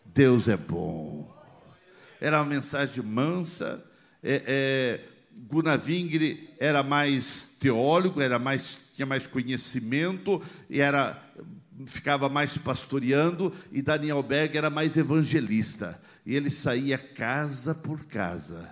Deus 0.04 0.48
é 0.48 0.58
bom. 0.58 1.32
Era 2.20 2.40
uma 2.40 2.50
mensagem 2.50 3.04
mansa. 3.04 3.86
É, 4.24 4.42
é, 4.48 5.14
era 6.60 6.82
mais 6.82 7.58
teólogo, 7.60 8.22
era 8.22 8.40
mais, 8.40 8.78
tinha 8.96 9.06
mais 9.06 9.28
conhecimento 9.28 10.42
e 10.68 10.80
era 10.80 11.22
ficava 11.88 12.30
mais 12.30 12.58
pastoreando, 12.58 13.54
e 13.72 13.82
Daniel 13.82 14.22
Berg 14.22 14.58
era 14.58 14.70
mais 14.70 14.96
evangelista. 14.96 16.00
E 16.26 16.36
ele 16.36 16.50
saía 16.50 16.98
casa 16.98 17.76
por 17.76 18.06
casa, 18.06 18.70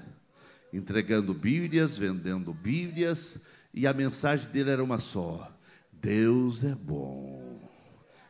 entregando 0.71 1.33
Bíblias, 1.33 1.97
vendendo 1.97 2.53
Bíblias, 2.53 3.41
e 3.73 3.85
a 3.85 3.93
mensagem 3.93 4.49
dele 4.51 4.69
era 4.69 4.83
uma 4.83 4.99
só: 4.99 5.51
Deus 5.91 6.63
é 6.63 6.75
bom. 6.75 7.41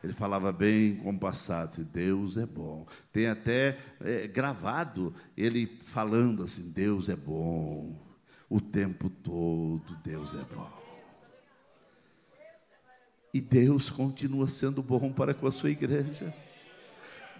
Ele 0.02 0.12
falava 0.12 0.50
bem 0.50 0.96
compassado, 0.96 1.68
assim, 1.68 1.84
Deus 1.84 2.36
é 2.36 2.44
bom. 2.44 2.84
Tem 3.12 3.28
até 3.28 3.78
é, 4.00 4.26
gravado 4.26 5.14
ele 5.36 5.78
falando 5.84 6.42
assim: 6.42 6.70
Deus 6.72 7.08
é 7.08 7.14
bom. 7.14 7.96
O 8.48 8.60
tempo 8.60 9.08
todo, 9.08 9.96
Deus 10.04 10.34
é 10.34 10.54
bom. 10.54 10.70
E 13.32 13.40
Deus 13.40 13.88
continua 13.88 14.46
sendo 14.46 14.82
bom 14.82 15.10
para 15.10 15.32
com 15.32 15.46
a 15.46 15.52
sua 15.52 15.70
igreja. 15.70 16.34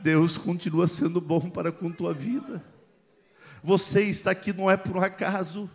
Deus 0.02 0.36
continua 0.36 0.88
sendo 0.88 1.20
bom 1.20 1.48
para 1.48 1.70
com 1.70 1.90
tua 1.90 2.12
vida. 2.12 2.64
Você 3.62 4.02
está 4.02 4.32
aqui 4.32 4.52
não 4.52 4.70
é 4.70 4.76
por 4.76 4.96
um 4.96 5.02
acaso, 5.02 5.70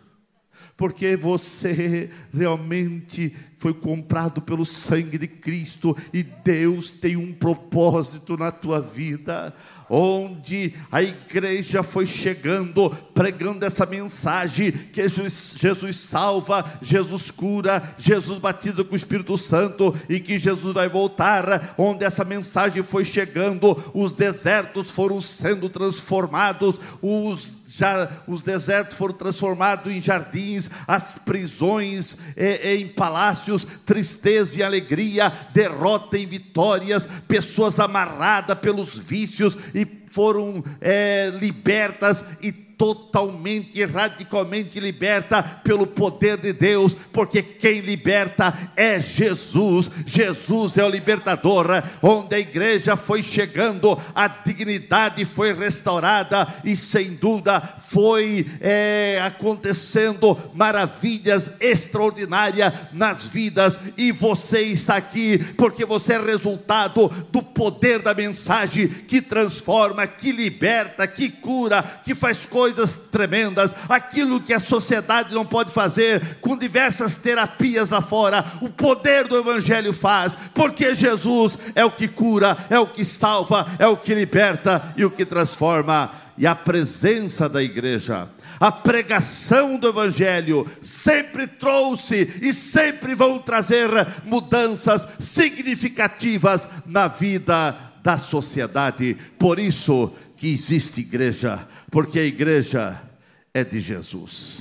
porque 0.76 1.16
você 1.16 2.10
realmente 2.32 3.34
foi 3.58 3.74
comprado 3.74 4.40
pelo 4.40 4.64
sangue 4.64 5.18
de 5.18 5.26
Cristo 5.26 5.96
e 6.12 6.22
Deus 6.22 6.92
tem 6.92 7.16
um 7.16 7.32
propósito 7.32 8.36
na 8.36 8.50
tua 8.50 8.80
vida 8.80 9.54
onde 9.90 10.74
a 10.92 11.02
igreja 11.02 11.82
foi 11.82 12.06
chegando, 12.06 12.90
pregando 13.14 13.64
essa 13.64 13.86
mensagem: 13.86 14.70
que 14.70 15.06
Jesus, 15.08 15.54
Jesus, 15.56 15.96
salva, 15.98 16.78
Jesus 16.82 17.30
cura, 17.30 17.82
Jesus 17.98 18.38
batiza 18.38 18.84
com 18.84 18.92
o 18.92 18.96
Espírito 18.96 19.36
Santo 19.38 19.94
e 20.08 20.20
que 20.20 20.38
Jesus 20.38 20.74
vai 20.74 20.88
voltar. 20.88 21.74
Onde 21.78 22.04
essa 22.04 22.24
mensagem 22.24 22.82
foi 22.82 23.04
chegando, 23.04 23.76
os 23.94 24.14
desertos 24.14 24.90
foram 24.90 25.20
sendo 25.20 25.68
transformados, 25.68 26.78
os 27.00 27.67
já 27.78 28.08
os 28.26 28.42
desertos 28.42 28.98
foram 28.98 29.14
transformados 29.14 29.92
em 29.92 30.00
jardins, 30.00 30.70
as 30.86 31.14
prisões 31.24 32.18
eh, 32.36 32.74
em 32.74 32.88
palácios, 32.88 33.66
tristeza 33.86 34.58
e 34.58 34.62
alegria, 34.62 35.32
derrota 35.52 36.18
em 36.18 36.26
vitórias, 36.26 37.08
pessoas 37.26 37.78
amarradas 37.78 38.58
pelos 38.58 38.98
vícios 38.98 39.56
e 39.74 39.86
foram 40.12 40.64
é, 40.80 41.30
libertas 41.38 42.24
e 42.42 42.67
totalmente 42.78 43.70
e 43.74 43.84
radicalmente 43.84 44.78
liberta 44.78 45.42
pelo 45.42 45.84
poder 45.84 46.36
de 46.38 46.52
Deus, 46.52 46.94
porque 47.12 47.42
quem 47.42 47.80
liberta 47.80 48.56
é 48.76 49.00
Jesus. 49.00 49.90
Jesus 50.06 50.78
é 50.78 50.84
o 50.84 50.88
libertador. 50.88 51.66
Onde 52.00 52.36
a 52.36 52.38
igreja 52.38 52.96
foi 52.96 53.20
chegando, 53.20 54.00
a 54.14 54.28
dignidade 54.28 55.24
foi 55.24 55.52
restaurada 55.52 56.46
e 56.64 56.76
sem 56.76 57.14
dúvida 57.14 57.60
foi 57.88 58.46
é, 58.60 59.20
acontecendo 59.24 60.38
maravilhas 60.54 61.60
extraordinárias 61.60 62.72
nas 62.92 63.24
vidas. 63.24 63.80
E 63.96 64.12
você 64.12 64.60
está 64.60 64.96
aqui 64.96 65.38
porque 65.56 65.84
você 65.84 66.12
é 66.12 66.24
resultado 66.24 67.08
do 67.32 67.42
poder 67.42 68.00
da 68.00 68.14
mensagem 68.14 68.86
que 68.86 69.20
transforma, 69.20 70.06
que 70.06 70.30
liberta, 70.30 71.08
que 71.08 71.28
cura, 71.28 71.82
que 72.04 72.14
faz 72.14 72.46
coisas 72.46 72.67
coisas 72.68 73.08
tremendas, 73.10 73.74
aquilo 73.88 74.40
que 74.40 74.52
a 74.52 74.60
sociedade 74.60 75.34
não 75.34 75.46
pode 75.46 75.72
fazer, 75.72 76.36
com 76.40 76.56
diversas 76.56 77.14
terapias 77.14 77.88
lá 77.88 78.02
fora, 78.02 78.44
o 78.60 78.68
poder 78.68 79.26
do 79.26 79.38
Evangelho 79.38 79.92
faz, 79.92 80.36
porque 80.54 80.94
Jesus 80.94 81.58
é 81.74 81.84
o 81.84 81.90
que 81.90 82.06
cura, 82.06 82.56
é 82.68 82.78
o 82.78 82.86
que 82.86 83.04
salva, 83.04 83.66
é 83.78 83.86
o 83.86 83.96
que 83.96 84.14
liberta 84.14 84.92
e 84.96 85.04
o 85.04 85.10
que 85.10 85.24
transforma, 85.24 86.10
e 86.36 86.46
a 86.46 86.54
presença 86.54 87.48
da 87.48 87.62
igreja 87.62 88.28
a 88.60 88.72
pregação 88.72 89.78
do 89.78 89.86
Evangelho 89.86 90.66
sempre 90.82 91.46
trouxe 91.46 92.40
e 92.42 92.52
sempre 92.52 93.14
vão 93.14 93.38
trazer 93.38 93.88
mudanças 94.24 95.06
significativas 95.20 96.68
na 96.84 97.06
vida 97.06 97.76
da 98.02 98.18
sociedade. 98.18 99.16
Por 99.38 99.60
isso 99.60 100.12
que 100.38 100.48
existe 100.48 101.00
igreja, 101.00 101.66
porque 101.90 102.18
a 102.18 102.24
igreja 102.24 103.02
é 103.52 103.64
de 103.64 103.80
Jesus. 103.80 104.58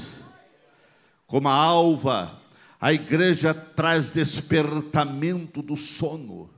Como 1.26 1.48
a 1.50 1.54
alva, 1.54 2.42
a 2.80 2.94
igreja 2.94 3.54
traz 3.54 4.12
despertamento 4.12 5.62
do 5.62 5.76
sono. 5.76 6.50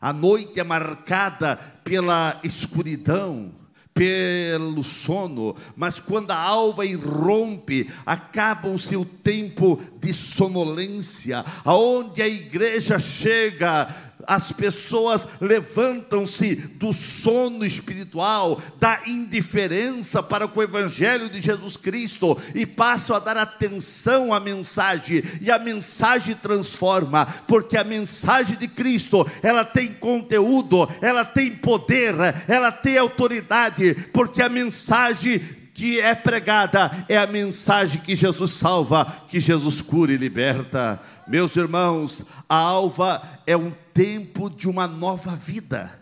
A 0.00 0.12
noite 0.12 0.58
é 0.58 0.64
marcada 0.64 1.56
pela 1.84 2.40
escuridão, 2.42 3.52
pelo 3.94 4.82
sono, 4.82 5.54
mas 5.76 6.00
quando 6.00 6.30
a 6.30 6.36
alva 6.36 6.84
irrompe, 6.84 7.88
acaba-se 8.04 8.96
o 8.96 9.04
tempo 9.04 9.80
de 10.00 10.12
sonolência, 10.12 11.44
aonde 11.64 12.22
a 12.22 12.28
igreja 12.28 12.98
chega 12.98 14.11
as 14.26 14.52
pessoas 14.52 15.26
levantam-se 15.40 16.54
do 16.54 16.92
sono 16.92 17.64
espiritual, 17.64 18.60
da 18.78 19.00
indiferença 19.06 20.22
para 20.22 20.46
com 20.48 20.60
o 20.60 20.62
Evangelho 20.62 21.28
de 21.28 21.40
Jesus 21.40 21.76
Cristo 21.76 22.38
e 22.54 22.66
passam 22.66 23.16
a 23.16 23.18
dar 23.18 23.36
atenção 23.36 24.32
à 24.32 24.40
mensagem, 24.40 25.22
e 25.40 25.50
a 25.50 25.58
mensagem 25.58 26.34
transforma, 26.34 27.26
porque 27.46 27.76
a 27.76 27.84
mensagem 27.84 28.56
de 28.56 28.68
Cristo, 28.68 29.26
ela 29.42 29.64
tem 29.64 29.92
conteúdo, 29.92 30.88
ela 31.00 31.24
tem 31.24 31.50
poder, 31.50 32.14
ela 32.48 32.70
tem 32.70 32.98
autoridade, 32.98 33.94
porque 34.12 34.42
a 34.42 34.48
mensagem 34.48 35.61
que 35.82 35.98
é 35.98 36.14
pregada 36.14 37.04
é 37.08 37.18
a 37.18 37.26
mensagem 37.26 38.00
que 38.00 38.14
Jesus 38.14 38.52
salva, 38.52 39.04
que 39.26 39.40
Jesus 39.40 39.82
cura 39.82 40.12
e 40.12 40.16
liberta. 40.16 41.02
Meus 41.26 41.56
irmãos, 41.56 42.24
a 42.48 42.54
alva 42.54 43.20
é 43.48 43.56
um 43.56 43.72
tempo 43.92 44.48
de 44.48 44.68
uma 44.68 44.86
nova 44.86 45.34
vida, 45.34 45.92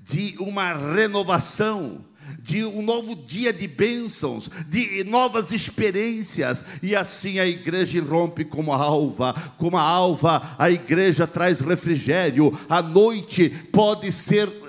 de 0.00 0.34
uma 0.40 0.72
renovação, 0.74 2.04
de 2.40 2.64
um 2.64 2.82
novo 2.82 3.14
dia 3.14 3.52
de 3.52 3.68
bênçãos, 3.68 4.50
de 4.66 5.04
novas 5.04 5.52
experiências, 5.52 6.64
e 6.82 6.96
assim 6.96 7.38
a 7.38 7.46
igreja 7.46 8.02
rompe 8.02 8.44
como 8.44 8.72
a 8.72 8.76
alva, 8.76 9.34
como 9.56 9.78
a 9.78 9.82
alva, 9.82 10.56
a 10.58 10.68
igreja 10.68 11.28
traz 11.28 11.60
refrigério, 11.60 12.52
a 12.68 12.82
noite 12.82 13.48
pode 13.70 14.10
ser 14.10 14.61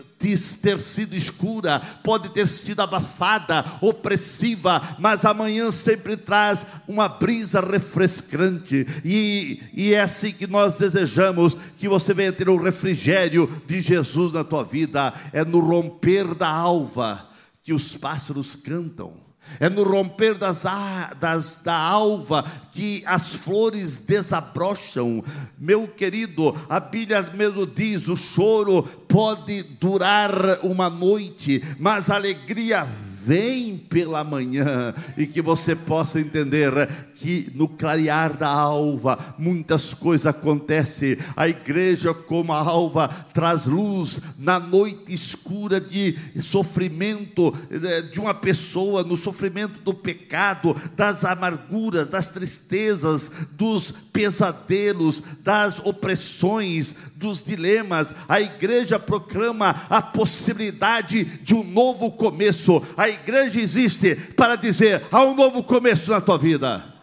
ter 0.62 0.80
sido 0.80 1.16
escura, 1.16 1.80
pode 2.04 2.30
ter 2.30 2.48
sido 2.48 2.82
abafada, 2.82 3.66
opressiva, 3.82 4.96
mas 5.00 5.26
amanhã 5.26 5.72
sempre 5.72 6.16
traz 6.16 6.66
uma 6.88 7.08
brisa 7.08 7.60
refrescante, 7.60 8.88
e, 9.04 9.62
e 9.74 9.94
é 9.94 10.02
assim 10.02 10.32
que 10.32 10.48
nós 10.48 10.78
desejamos 10.78 11.58
que 11.78 11.88
você 11.88 12.14
venha 12.14 12.32
ter 12.32 12.50
o 12.50 12.62
refrigério 12.62 13.50
de 13.68 13.82
Jesus 13.82 14.34
na 14.34 14.44
tua 14.44 14.64
vida, 14.64 15.14
é 15.32 15.44
no 15.44 15.60
romper 15.60 16.34
da 16.34 16.48
alva 16.48 17.30
que 17.62 17.74
os 17.74 17.96
pássaros 17.96 18.56
cantam 18.56 19.33
É 19.60 19.70
no 19.70 19.84
romper 19.84 20.36
das, 20.36 20.64
das, 21.20 21.60
da 21.64 21.76
alva 21.76 22.44
que 22.72 23.04
as 23.06 23.36
flores 23.36 23.98
desabrocham. 24.00 25.24
Meu 25.60 25.88
querido, 25.88 26.56
a 26.68 26.80
Bíblia 26.80 27.22
mesmo 27.34 27.66
diz: 27.66 28.08
o 28.08 28.18
choro 28.18 28.84
pode 29.08 29.64
durar 29.80 30.60
uma 30.64 30.90
noite, 30.90 31.64
mas 31.80 32.10
a 32.10 32.16
alegria 32.16 32.88
vem 33.26 33.78
pela 33.78 34.24
manhã 34.24 34.94
e 35.16 35.26
que 35.26 35.42
você 35.42 35.76
possa 35.76 36.20
entender 36.20 36.72
que 37.16 37.52
no 37.56 37.68
clarear 37.68 38.36
da 38.36 38.50
alva 38.50 39.36
muitas 39.38 39.94
coisas 39.94 40.26
acontecem. 40.26 41.18
A 41.36 41.48
igreja, 41.48 42.14
como 42.14 42.54
a 42.54 42.60
alva, 42.60 43.08
traz 43.34 43.66
luz 43.66 44.22
na 44.38 44.60
noite 44.60 45.14
escura 45.14 45.80
de 45.80 46.18
sofrimento 46.42 47.54
eh, 47.70 48.02
de 48.02 48.20
uma 48.20 48.34
pessoa, 48.34 49.04
no 49.04 49.18
sofrimento 49.18 49.80
do 49.82 49.94
pecado, 49.94 50.76
das 50.96 51.24
amarguras, 51.24 52.08
das 52.08 52.28
tristezas, 52.28 53.32
dos 53.52 53.92
pesadelos, 53.92 55.24
das 55.44 55.80
opressões, 55.80 56.96
dos 57.16 57.44
dilemas. 57.44 58.16
A 58.28 58.42
igreja 58.42 59.00
proclama 59.00 59.84
a 59.90 60.02
possibilidade 60.02 61.24
de 61.24 61.56
um 61.56 61.64
novo 61.64 62.12
começo. 62.12 62.84
A 62.98 63.10
igreja 63.10 63.60
existe 63.60 64.16
para 64.16 64.56
dizer: 64.56 65.04
há 65.12 65.24
um 65.24 65.36
novo 65.36 65.64
começo 65.64 66.12
na 66.12 66.22
tua 66.22 66.38
vida. 66.38 66.94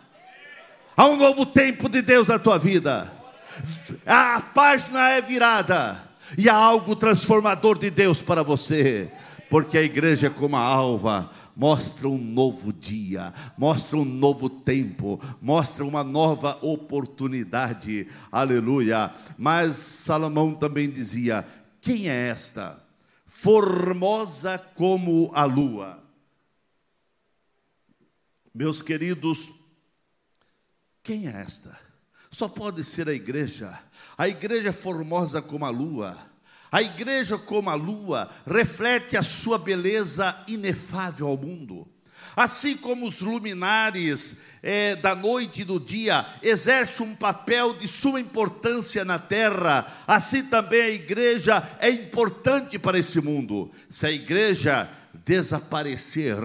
Há 1.00 1.06
um 1.06 1.16
novo 1.16 1.46
tempo 1.46 1.88
de 1.88 2.02
Deus 2.02 2.28
na 2.28 2.38
tua 2.38 2.58
vida. 2.58 3.10
A 4.04 4.38
página 4.38 5.12
é 5.12 5.22
virada 5.22 5.98
e 6.36 6.46
há 6.46 6.54
algo 6.54 6.94
transformador 6.94 7.78
de 7.78 7.88
Deus 7.88 8.20
para 8.20 8.42
você, 8.42 9.10
porque 9.48 9.78
a 9.78 9.82
igreja 9.82 10.26
é 10.26 10.30
como 10.30 10.56
a 10.56 10.60
alva, 10.60 11.30
mostra 11.56 12.06
um 12.06 12.18
novo 12.18 12.70
dia, 12.70 13.32
mostra 13.56 13.96
um 13.96 14.04
novo 14.04 14.50
tempo, 14.50 15.18
mostra 15.40 15.86
uma 15.86 16.04
nova 16.04 16.58
oportunidade. 16.60 18.06
Aleluia. 18.30 19.10
Mas 19.38 19.78
Salomão 19.78 20.52
também 20.52 20.90
dizia: 20.90 21.46
Quem 21.80 22.10
é 22.10 22.28
esta? 22.28 22.78
Formosa 23.24 24.58
como 24.74 25.30
a 25.34 25.44
lua. 25.44 25.98
Meus 28.54 28.82
queridos, 28.82 29.59
quem 31.02 31.26
é 31.26 31.40
esta? 31.40 31.78
Só 32.30 32.48
pode 32.48 32.84
ser 32.84 33.08
a 33.08 33.12
igreja. 33.12 33.78
A 34.16 34.28
igreja 34.28 34.72
formosa 34.72 35.42
como 35.42 35.64
a 35.64 35.70
lua. 35.70 36.16
A 36.70 36.82
igreja, 36.82 37.36
como 37.36 37.68
a 37.68 37.74
lua, 37.74 38.30
reflete 38.46 39.16
a 39.16 39.22
sua 39.22 39.58
beleza 39.58 40.36
inefável 40.46 41.26
ao 41.26 41.36
mundo. 41.36 41.88
Assim 42.36 42.76
como 42.76 43.08
os 43.08 43.20
luminares 43.20 44.40
é, 44.62 44.94
da 44.94 45.14
noite 45.14 45.62
e 45.62 45.64
do 45.64 45.80
dia 45.80 46.24
exercem 46.42 47.06
um 47.06 47.16
papel 47.16 47.74
de 47.74 47.88
suma 47.88 48.20
importância 48.20 49.04
na 49.04 49.18
terra, 49.18 49.86
assim 50.06 50.44
também 50.44 50.80
a 50.80 50.90
igreja 50.90 51.76
é 51.80 51.90
importante 51.90 52.78
para 52.78 52.98
esse 52.98 53.20
mundo. 53.20 53.72
Se 53.88 54.06
a 54.06 54.12
igreja 54.12 54.88
desaparecer, 55.24 56.38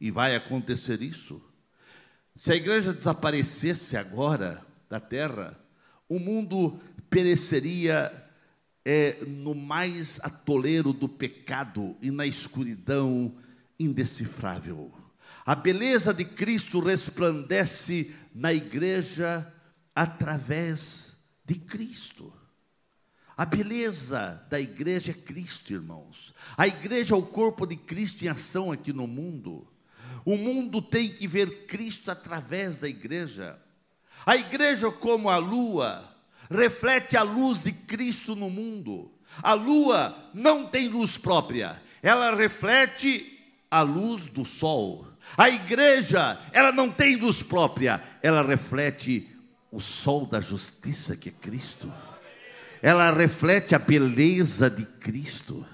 e 0.00 0.10
vai 0.10 0.36
acontecer 0.36 1.00
isso, 1.00 1.40
se 2.36 2.52
a 2.52 2.56
igreja 2.56 2.92
desaparecesse 2.92 3.96
agora 3.96 4.64
da 4.88 4.98
terra, 4.98 5.58
o 6.08 6.18
mundo 6.18 6.80
pereceria 7.08 8.12
é, 8.84 9.24
no 9.24 9.54
mais 9.54 10.18
atoleiro 10.20 10.92
do 10.92 11.08
pecado 11.08 11.96
e 12.02 12.10
na 12.10 12.26
escuridão 12.26 13.34
indecifrável. 13.78 14.92
A 15.46 15.54
beleza 15.54 16.12
de 16.12 16.24
Cristo 16.24 16.80
resplandece 16.80 18.14
na 18.34 18.52
igreja 18.52 19.52
através 19.94 21.18
de 21.44 21.54
Cristo. 21.54 22.32
A 23.36 23.44
beleza 23.44 24.44
da 24.48 24.60
igreja 24.60 25.10
é 25.10 25.14
Cristo, 25.14 25.72
irmãos. 25.72 26.34
A 26.56 26.66
igreja 26.66 27.14
é 27.14 27.18
o 27.18 27.22
corpo 27.22 27.66
de 27.66 27.76
Cristo 27.76 28.24
em 28.24 28.28
ação 28.28 28.72
aqui 28.72 28.92
no 28.92 29.06
mundo. 29.06 29.66
O 30.24 30.36
mundo 30.36 30.80
tem 30.80 31.08
que 31.08 31.26
ver 31.28 31.66
Cristo 31.66 32.10
através 32.10 32.78
da 32.78 32.88
igreja. 32.88 33.58
A 34.24 34.36
igreja, 34.36 34.90
como 34.90 35.28
a 35.28 35.36
lua, 35.36 36.10
reflete 36.50 37.16
a 37.16 37.22
luz 37.22 37.62
de 37.62 37.72
Cristo 37.72 38.34
no 38.34 38.48
mundo. 38.48 39.12
A 39.42 39.52
lua 39.52 40.16
não 40.32 40.66
tem 40.66 40.88
luz 40.88 41.16
própria, 41.16 41.80
ela 42.02 42.34
reflete 42.34 43.38
a 43.70 43.82
luz 43.82 44.26
do 44.26 44.44
sol. 44.44 45.06
A 45.36 45.50
igreja, 45.50 46.38
ela 46.52 46.70
não 46.70 46.90
tem 46.90 47.16
luz 47.16 47.42
própria, 47.42 48.02
ela 48.22 48.42
reflete 48.42 49.28
o 49.70 49.80
sol 49.80 50.26
da 50.26 50.40
justiça 50.40 51.16
que 51.16 51.30
é 51.30 51.32
Cristo. 51.32 51.92
Ela 52.80 53.10
reflete 53.12 53.74
a 53.74 53.78
beleza 53.78 54.70
de 54.70 54.84
Cristo. 54.84 55.66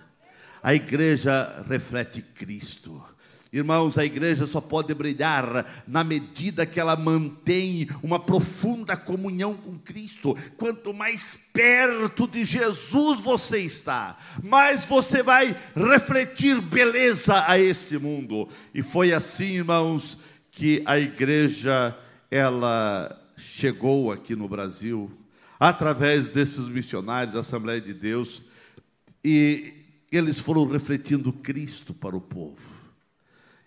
A 0.62 0.74
igreja 0.74 1.64
reflete 1.68 2.22
Cristo. 2.22 3.04
Irmãos, 3.52 3.98
a 3.98 4.04
igreja 4.04 4.46
só 4.46 4.60
pode 4.60 4.94
brilhar 4.94 5.66
na 5.86 6.04
medida 6.04 6.64
que 6.64 6.78
ela 6.78 6.94
mantém 6.94 7.88
uma 8.00 8.20
profunda 8.20 8.96
comunhão 8.96 9.54
com 9.54 9.76
Cristo. 9.76 10.36
Quanto 10.56 10.94
mais 10.94 11.48
perto 11.52 12.28
de 12.28 12.44
Jesus 12.44 13.20
você 13.20 13.58
está, 13.58 14.16
mais 14.40 14.84
você 14.84 15.20
vai 15.20 15.56
refletir 15.74 16.60
beleza 16.60 17.44
a 17.44 17.58
este 17.58 17.98
mundo. 17.98 18.48
E 18.72 18.84
foi 18.84 19.12
assim, 19.12 19.56
irmãos, 19.56 20.16
que 20.52 20.80
a 20.86 20.96
igreja 20.96 21.96
ela 22.30 23.20
chegou 23.36 24.12
aqui 24.12 24.36
no 24.36 24.48
Brasil 24.48 25.10
através 25.58 26.28
desses 26.28 26.68
missionários 26.68 27.34
da 27.34 27.40
Assembleia 27.40 27.80
de 27.80 27.92
Deus 27.92 28.44
e 29.24 29.74
eles 30.12 30.38
foram 30.38 30.66
refletindo 30.66 31.32
Cristo 31.32 31.92
para 31.92 32.16
o 32.16 32.20
povo. 32.20 32.79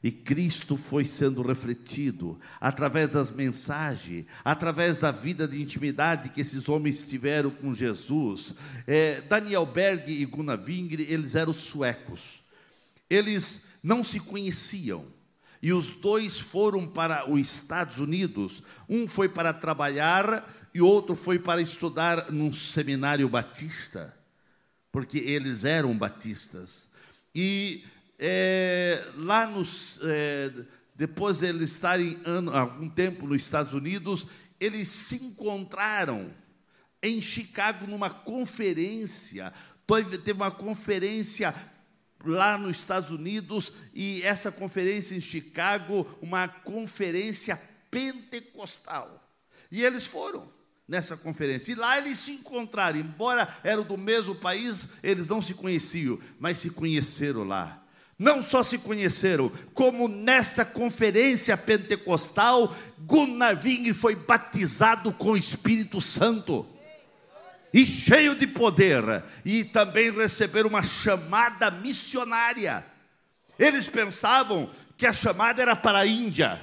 E 0.04 0.12
Cristo 0.12 0.76
foi 0.76 1.06
sendo 1.06 1.42
refletido 1.42 2.38
através 2.60 3.12
das 3.12 3.32
mensagens, 3.32 4.26
através 4.44 5.00
da 5.00 5.12
vida 5.12 5.48
de 5.48 5.62
intimidade 5.62 6.30
que 6.30 6.42
esses 6.42 6.68
homens 6.68 7.06
tiveram 7.06 7.50
com 7.50 7.74
Jesus. 7.74 8.56
É, 8.86 9.22
Daniel 9.22 9.66
Berg 9.66 10.12
e 10.12 10.26
Gunnar 10.26 10.62
Wingre, 10.62 11.04
eles 11.10 11.36
eram 11.36 11.54
suecos. 11.54 12.42
Eles 13.10 13.62
não 13.82 14.04
se 14.04 14.20
conheciam. 14.20 15.06
E 15.62 15.72
os 15.72 15.92
dois 15.96 16.38
foram 16.38 16.86
para 16.86 17.32
os 17.32 17.40
Estados 17.40 17.98
Unidos. 17.98 18.62
Um 18.90 19.08
foi 19.08 19.30
para 19.30 19.54
trabalhar 19.54 20.46
e 20.74 20.82
outro 20.82 21.16
foi 21.16 21.40
para 21.40 21.62
estudar 21.62 22.30
num 22.30 22.52
seminário 22.52 23.30
batista, 23.30 24.14
porque 24.92 25.20
eles 25.20 25.64
eram 25.64 25.98
batistas. 25.98 26.90
E 27.34 27.86
é, 28.26 29.06
lá 29.18 29.46
nos, 29.46 30.00
é, 30.02 30.50
depois 30.96 31.40
de 31.40 31.48
eles 31.48 31.72
estarem 31.72 32.18
ano, 32.24 32.56
algum 32.56 32.88
tempo 32.88 33.28
nos 33.28 33.42
Estados 33.42 33.74
Unidos, 33.74 34.28
eles 34.58 34.88
se 34.88 35.16
encontraram 35.16 36.32
em 37.02 37.22
Chicago 37.22 37.86
numa 37.86 38.10
conferência. 38.10 39.54
Teve 40.24 40.32
uma 40.32 40.50
conferência 40.50 41.54
lá 42.24 42.58
nos 42.58 42.78
Estados 42.78 43.12
Unidos 43.12 43.74
e 43.94 44.22
essa 44.24 44.50
conferência 44.54 45.16
em 45.16 45.20
Chicago, 45.20 46.08
uma 46.22 46.48
conferência 46.48 47.62
pentecostal. 47.92 49.22
E 49.70 49.84
eles 49.84 50.06
foram 50.06 50.50
nessa 50.88 51.18
conferência. 51.18 51.74
E 51.74 51.76
lá 51.76 51.98
eles 51.98 52.20
se 52.20 52.32
encontraram, 52.32 53.00
embora 53.00 53.54
eram 53.66 53.84
do 53.84 53.98
mesmo 53.98 54.34
país, 54.34 54.88
eles 55.04 55.28
não 55.28 55.42
se 55.42 55.54
conheciam, 55.54 56.18
mas 56.40 56.60
se 56.60 56.70
conheceram 56.70 57.44
lá 57.44 57.83
não 58.18 58.42
só 58.42 58.64
se 58.64 58.78
conheceram, 58.78 59.52
como 59.74 60.08
nesta 60.08 60.64
conferência 60.64 61.58
pentecostal, 61.58 62.76
Gunnar 63.00 63.60
Wing 63.64 63.92
foi 63.94 64.16
batizado 64.16 65.12
com 65.12 65.32
o 65.32 65.38
Espírito 65.38 66.00
Santo. 66.00 66.66
E 67.74 67.86
cheio 67.86 68.36
de 68.36 68.46
poder, 68.46 69.04
e 69.44 69.64
também 69.64 70.12
receberam 70.12 70.70
uma 70.70 70.84
chamada 70.84 71.72
missionária. 71.72 72.86
Eles 73.58 73.88
pensavam 73.88 74.70
que 74.96 75.08
a 75.08 75.14
chamada 75.14 75.62
era 75.62 75.76
para 75.76 76.00
a 76.00 76.06
Índia, 76.06 76.62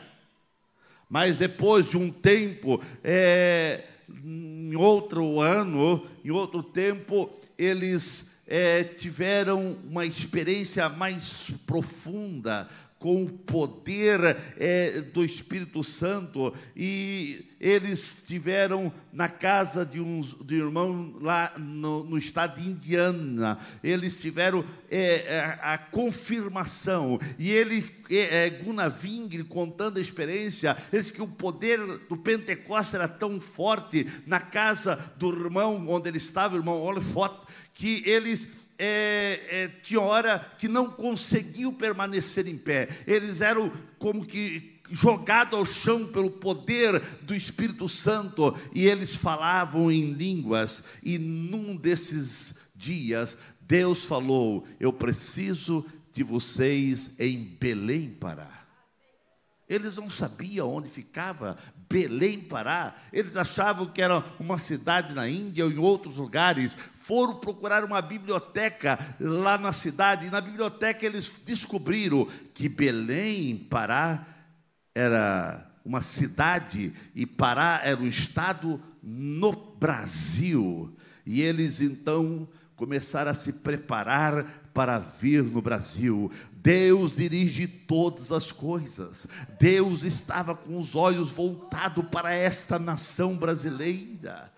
mas 1.09 1.39
depois 1.39 1.89
de 1.89 1.97
um 1.97 2.13
tempo, 2.13 2.81
é, 3.03 3.83
em 4.09 4.77
outro 4.77 5.41
ano, 5.41 6.07
em 6.25 6.31
outro 6.31 6.63
tempo, 6.63 7.29
eles 7.59 8.40
é, 8.51 8.83
tiveram 8.83 9.79
uma 9.89 10.05
experiência 10.05 10.89
mais 10.89 11.53
profunda 11.65 12.69
com 12.99 13.23
o 13.23 13.31
poder 13.31 14.37
é, 14.59 15.01
do 15.01 15.25
Espírito 15.25 15.83
Santo 15.83 16.53
e 16.77 17.47
eles 17.59 18.19
estiveram 18.19 18.93
na 19.11 19.27
casa 19.27 19.87
de 19.87 19.99
um, 20.01 20.21
de 20.21 20.57
um 20.57 20.67
irmão 20.67 21.15
lá 21.21 21.53
no, 21.57 22.05
no, 22.05 22.19
estado 22.19 22.61
de 22.61 22.69
Indiana. 22.69 23.59
Eles 23.83 24.21
tiveram 24.21 24.65
é, 24.91 25.59
a, 25.63 25.75
a, 25.75 25.79
confirmação. 25.79 27.19
E 27.39 27.51
ele, 27.51 27.91
é, 28.11 28.47
é, 28.47 28.51
Gunaving, 28.51 29.45
contando 29.45 29.97
a 29.97 30.01
experiência, 30.01 30.77
eles 30.93 31.11
que 31.11 31.23
o 31.23 31.27
poder 31.27 31.79
do 32.09 32.17
Pentecostes 32.19 32.95
era 32.95 33.09
tão 33.09 33.41
forte 33.41 34.07
na 34.27 34.41
casa 34.41 34.97
do 35.17 35.31
irmão 35.31 35.87
onde 35.89 36.09
ele 36.09 36.19
estava, 36.19 36.55
o 36.55 36.59
irmão 36.59 36.81
Olifot, 36.83 37.35
que 37.75 38.03
eles 38.07 38.49
é, 38.79 39.41
é, 39.51 39.69
tinha 39.83 40.01
hora 40.01 40.39
que 40.59 40.67
não 40.67 40.91
conseguiu 40.91 41.73
permanecer 41.73 42.47
em 42.47 42.57
pé. 42.57 42.89
Eles 43.07 43.41
eram 43.41 43.71
como 43.99 44.25
que 44.25 44.81
jogados 44.91 45.59
ao 45.59 45.67
chão 45.67 46.07
pelo 46.07 46.31
poder 46.31 46.99
do 47.23 47.35
Espírito 47.35 47.89
Santo 47.89 48.57
e 48.75 48.87
eles 48.87 49.15
falavam 49.15 49.93
em 49.93 50.13
línguas. 50.13 50.83
E 51.03 51.19
num 51.19 51.77
desses 51.77 52.57
dias, 52.75 53.37
Deus 53.61 54.05
falou: 54.05 54.67
Eu 54.81 54.93
preciso 54.93 55.85
de 56.13 56.23
vocês 56.23 57.21
em 57.21 57.39
Belém 57.61 58.09
Pará. 58.09 58.67
Eles 59.69 59.97
não 59.97 60.11
sabiam 60.11 60.69
onde 60.69 60.89
ficava 60.89 61.57
Belém 61.91 62.39
Pará. 62.39 62.95
Eles 63.13 63.37
achavam 63.37 63.87
que 63.87 64.01
era 64.01 64.25
uma 64.39 64.59
cidade 64.59 65.13
na 65.13 65.29
Índia 65.29 65.65
ou 65.65 65.73
em 65.73 65.79
outros 65.79 66.19
lugares. 66.19 66.77
Foram 66.95 67.35
procurar 67.35 67.83
uma 67.83 68.01
biblioteca 68.01 68.97
lá 69.19 69.59
na 69.59 69.73
cidade. 69.73 70.27
E 70.27 70.31
na 70.31 70.41
biblioteca 70.41 71.05
eles 71.05 71.33
descobriram 71.45 72.29
que 72.55 72.69
Belém 72.69 73.57
Pará 73.57 74.25
era 74.95 75.69
uma 75.85 76.01
cidade 76.01 76.93
e 77.13 77.27
Pará 77.27 77.81
era 77.83 78.01
um 78.01 78.07
estado 78.07 78.81
no 79.03 79.53
Brasil. 79.53 80.97
E 81.27 81.43
eles 81.43 81.81
então 81.81 82.49
começaram 82.77 83.33
a 83.33 83.35
se 83.35 83.55
preparar 83.55 84.45
para 84.73 85.01
vir 85.01 85.43
no 85.43 85.61
Brasil. 85.61 86.31
Deus 86.63 87.17
dirige 87.17 87.67
todas 87.67 88.31
as 88.31 88.53
coisas. 88.53 89.27
Deus 89.59 90.05
estava 90.05 90.55
com 90.55 90.77
os 90.79 90.95
olhos 90.95 91.31
voltados 91.31 92.05
para 92.11 92.33
esta 92.33 92.79
nação 92.79 93.37
brasileira. 93.37 94.53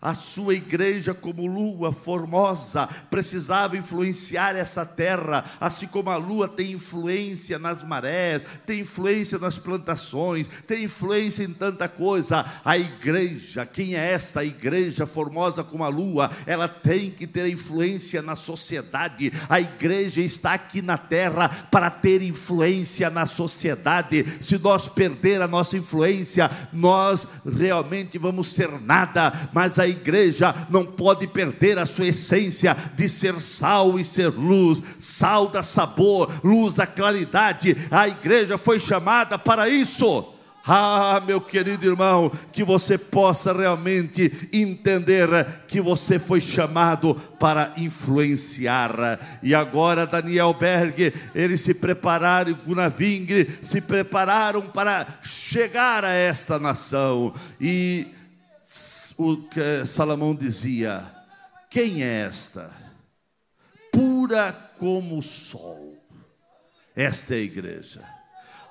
A 0.00 0.14
sua 0.14 0.54
igreja, 0.54 1.12
como 1.12 1.44
lua 1.44 1.92
formosa, 1.92 2.88
precisava 3.10 3.76
influenciar 3.76 4.54
essa 4.54 4.86
terra, 4.86 5.44
assim 5.60 5.88
como 5.88 6.08
a 6.08 6.16
lua 6.16 6.46
tem 6.46 6.70
influência 6.70 7.58
nas 7.58 7.82
marés, 7.82 8.46
tem 8.64 8.80
influência 8.80 9.38
nas 9.38 9.58
plantações, 9.58 10.48
tem 10.68 10.84
influência 10.84 11.42
em 11.42 11.52
tanta 11.52 11.88
coisa. 11.88 12.46
A 12.64 12.78
igreja, 12.78 13.66
quem 13.66 13.96
é 13.96 14.12
esta 14.12 14.44
igreja 14.44 15.04
formosa 15.04 15.64
como 15.64 15.82
a 15.82 15.88
lua? 15.88 16.30
Ela 16.46 16.68
tem 16.68 17.10
que 17.10 17.26
ter 17.26 17.48
influência 17.48 18.22
na 18.22 18.36
sociedade. 18.36 19.32
A 19.48 19.60
igreja 19.60 20.22
está 20.22 20.52
aqui 20.52 20.80
na 20.80 20.96
terra 20.96 21.48
para 21.72 21.90
ter 21.90 22.22
influência 22.22 23.10
na 23.10 23.26
sociedade. 23.26 24.24
Se 24.40 24.58
nós 24.58 24.86
perder 24.86 25.42
a 25.42 25.48
nossa 25.48 25.76
influência, 25.76 26.48
nós 26.72 27.26
realmente 27.44 28.16
vamos 28.16 28.52
ser 28.52 28.70
nada, 28.80 29.50
mas 29.52 29.76
a 29.80 29.87
igreja 29.88 30.54
não 30.70 30.84
pode 30.84 31.26
perder 31.26 31.78
a 31.78 31.86
sua 31.86 32.06
essência 32.08 32.76
de 32.94 33.08
ser 33.08 33.40
sal 33.40 33.98
e 33.98 34.04
ser 34.04 34.28
luz, 34.28 34.82
sal 34.98 35.48
da 35.48 35.62
sabor, 35.62 36.30
luz 36.44 36.74
da 36.74 36.86
claridade. 36.86 37.76
A 37.90 38.06
igreja 38.06 38.56
foi 38.56 38.78
chamada 38.78 39.38
para 39.38 39.68
isso. 39.68 40.34
Ah, 40.70 41.22
meu 41.26 41.40
querido 41.40 41.86
irmão, 41.86 42.30
que 42.52 42.62
você 42.62 42.98
possa 42.98 43.54
realmente 43.54 44.50
entender 44.52 45.28
que 45.66 45.80
você 45.80 46.18
foi 46.18 46.42
chamado 46.42 47.14
para 47.40 47.72
influenciar. 47.78 49.18
E 49.42 49.54
agora 49.54 50.06
Daniel 50.06 50.52
Berg, 50.52 51.14
eles 51.34 51.62
se 51.62 51.72
prepararam, 51.72 52.52
Gunaving 52.66 53.46
se 53.62 53.80
prepararam 53.80 54.60
para 54.60 55.06
chegar 55.22 56.04
a 56.04 56.12
esta 56.12 56.58
nação. 56.58 57.32
E 57.58 58.06
o 59.18 59.36
que 59.36 59.84
Salomão 59.84 60.34
dizia: 60.34 61.04
Quem 61.68 62.02
é 62.02 62.20
esta? 62.20 62.70
Pura 63.92 64.52
como 64.78 65.18
o 65.18 65.22
sol. 65.22 65.96
Esta 66.94 67.34
é 67.34 67.38
a 67.38 67.42
igreja. 67.42 68.02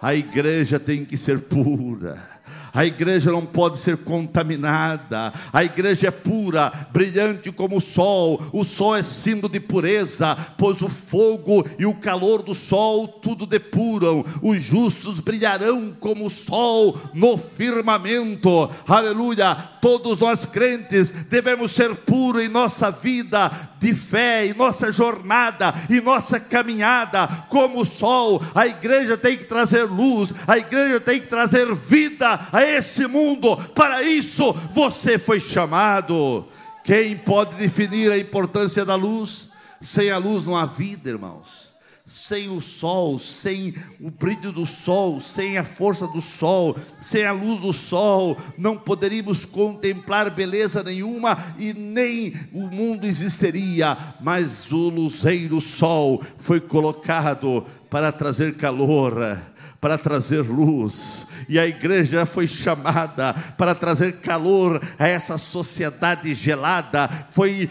A 0.01 0.15
igreja 0.15 0.79
tem 0.79 1.03
que 1.03 1.17
ser 1.17 1.41
pura 1.41 2.37
a 2.77 2.85
igreja 2.85 3.31
não 3.31 3.43
pode 3.43 3.79
ser 3.79 3.97
contaminada. 3.97 5.33
A 5.51 5.63
igreja 5.63 6.09
é 6.09 6.11
pura, 6.11 6.71
brilhante 6.93 7.51
como 7.51 7.77
o 7.77 7.81
sol. 7.81 8.39
O 8.53 8.63
sol 8.63 8.95
é 8.95 9.01
símbolo 9.01 9.51
de 9.51 9.59
pureza, 9.59 10.37
pois 10.59 10.83
o 10.83 10.87
fogo 10.87 11.67
e 11.79 11.87
o 11.87 11.95
calor 11.95 12.43
do 12.43 12.53
sol 12.53 13.07
tudo 13.07 13.47
depuram. 13.47 14.23
Os 14.43 14.61
justos 14.61 15.19
brilharão 15.19 15.91
como 15.99 16.27
o 16.27 16.29
sol 16.29 16.95
no 17.15 17.35
firmamento. 17.35 18.69
Aleluia! 18.87 19.55
Todos 19.81 20.19
nós 20.19 20.45
crentes 20.45 21.09
devemos 21.09 21.71
ser 21.71 21.95
puros 21.95 22.43
em 22.43 22.47
nossa 22.47 22.91
vida 22.91 23.51
de 23.79 23.93
fé, 23.93 24.45
em 24.45 24.53
nossa 24.53 24.91
jornada, 24.91 25.73
em 25.89 26.01
nossa 26.01 26.39
caminhada, 26.39 27.27
como 27.49 27.81
o 27.81 27.85
sol. 27.85 28.41
A 28.53 28.67
igreja 28.67 29.17
tem 29.17 29.37
que 29.37 29.45
trazer 29.45 29.83
luz, 29.83 30.33
a 30.47 30.57
igreja 30.57 30.99
tem 30.99 31.19
que 31.19 31.27
trazer 31.27 31.73
vida 31.73 32.39
a 32.51 32.66
esse 32.69 33.07
mundo. 33.07 33.55
Para 33.75 34.03
isso 34.03 34.53
você 34.73 35.17
foi 35.17 35.39
chamado. 35.39 36.45
Quem 36.83 37.17
pode 37.17 37.55
definir 37.55 38.11
a 38.11 38.17
importância 38.17 38.85
da 38.85 38.95
luz? 38.95 39.49
Sem 39.81 40.09
a 40.09 40.17
luz 40.17 40.45
não 40.45 40.55
há 40.55 40.65
vida, 40.65 41.09
irmãos. 41.09 41.67
Sem 42.05 42.47
o 42.47 42.61
sol, 42.61 43.19
sem 43.19 43.75
o 43.99 44.09
brilho 44.09 44.53
do 44.53 44.65
sol, 44.65 45.19
sem 45.19 45.57
a 45.57 45.65
força 45.65 46.07
do 46.07 46.21
sol, 46.21 46.77
sem 47.01 47.25
a 47.25 47.33
luz 47.33 47.59
do 47.59 47.73
sol, 47.73 48.37
não 48.57 48.77
poderíamos 48.77 49.43
contemplar 49.43 50.29
beleza 50.29 50.81
nenhuma 50.81 51.37
e 51.59 51.73
nem 51.73 52.33
o 52.53 52.61
mundo 52.61 53.05
existiria. 53.05 53.97
Mas 54.21 54.71
o 54.71 54.89
luzeiro 54.89 55.59
sol 55.59 56.23
foi 56.39 56.61
colocado 56.61 57.65
para 57.89 58.13
trazer 58.13 58.55
calor, 58.55 59.37
para 59.79 59.97
trazer 59.97 60.41
luz, 60.41 61.27
e 61.47 61.59
a 61.59 61.67
igreja 61.67 62.25
foi 62.25 62.47
chamada 62.47 63.33
para 63.57 63.75
trazer 63.75 64.13
calor 64.13 64.81
a 64.97 65.07
essa 65.07 65.37
sociedade 65.37 66.33
gelada, 66.33 67.09
foi 67.31 67.69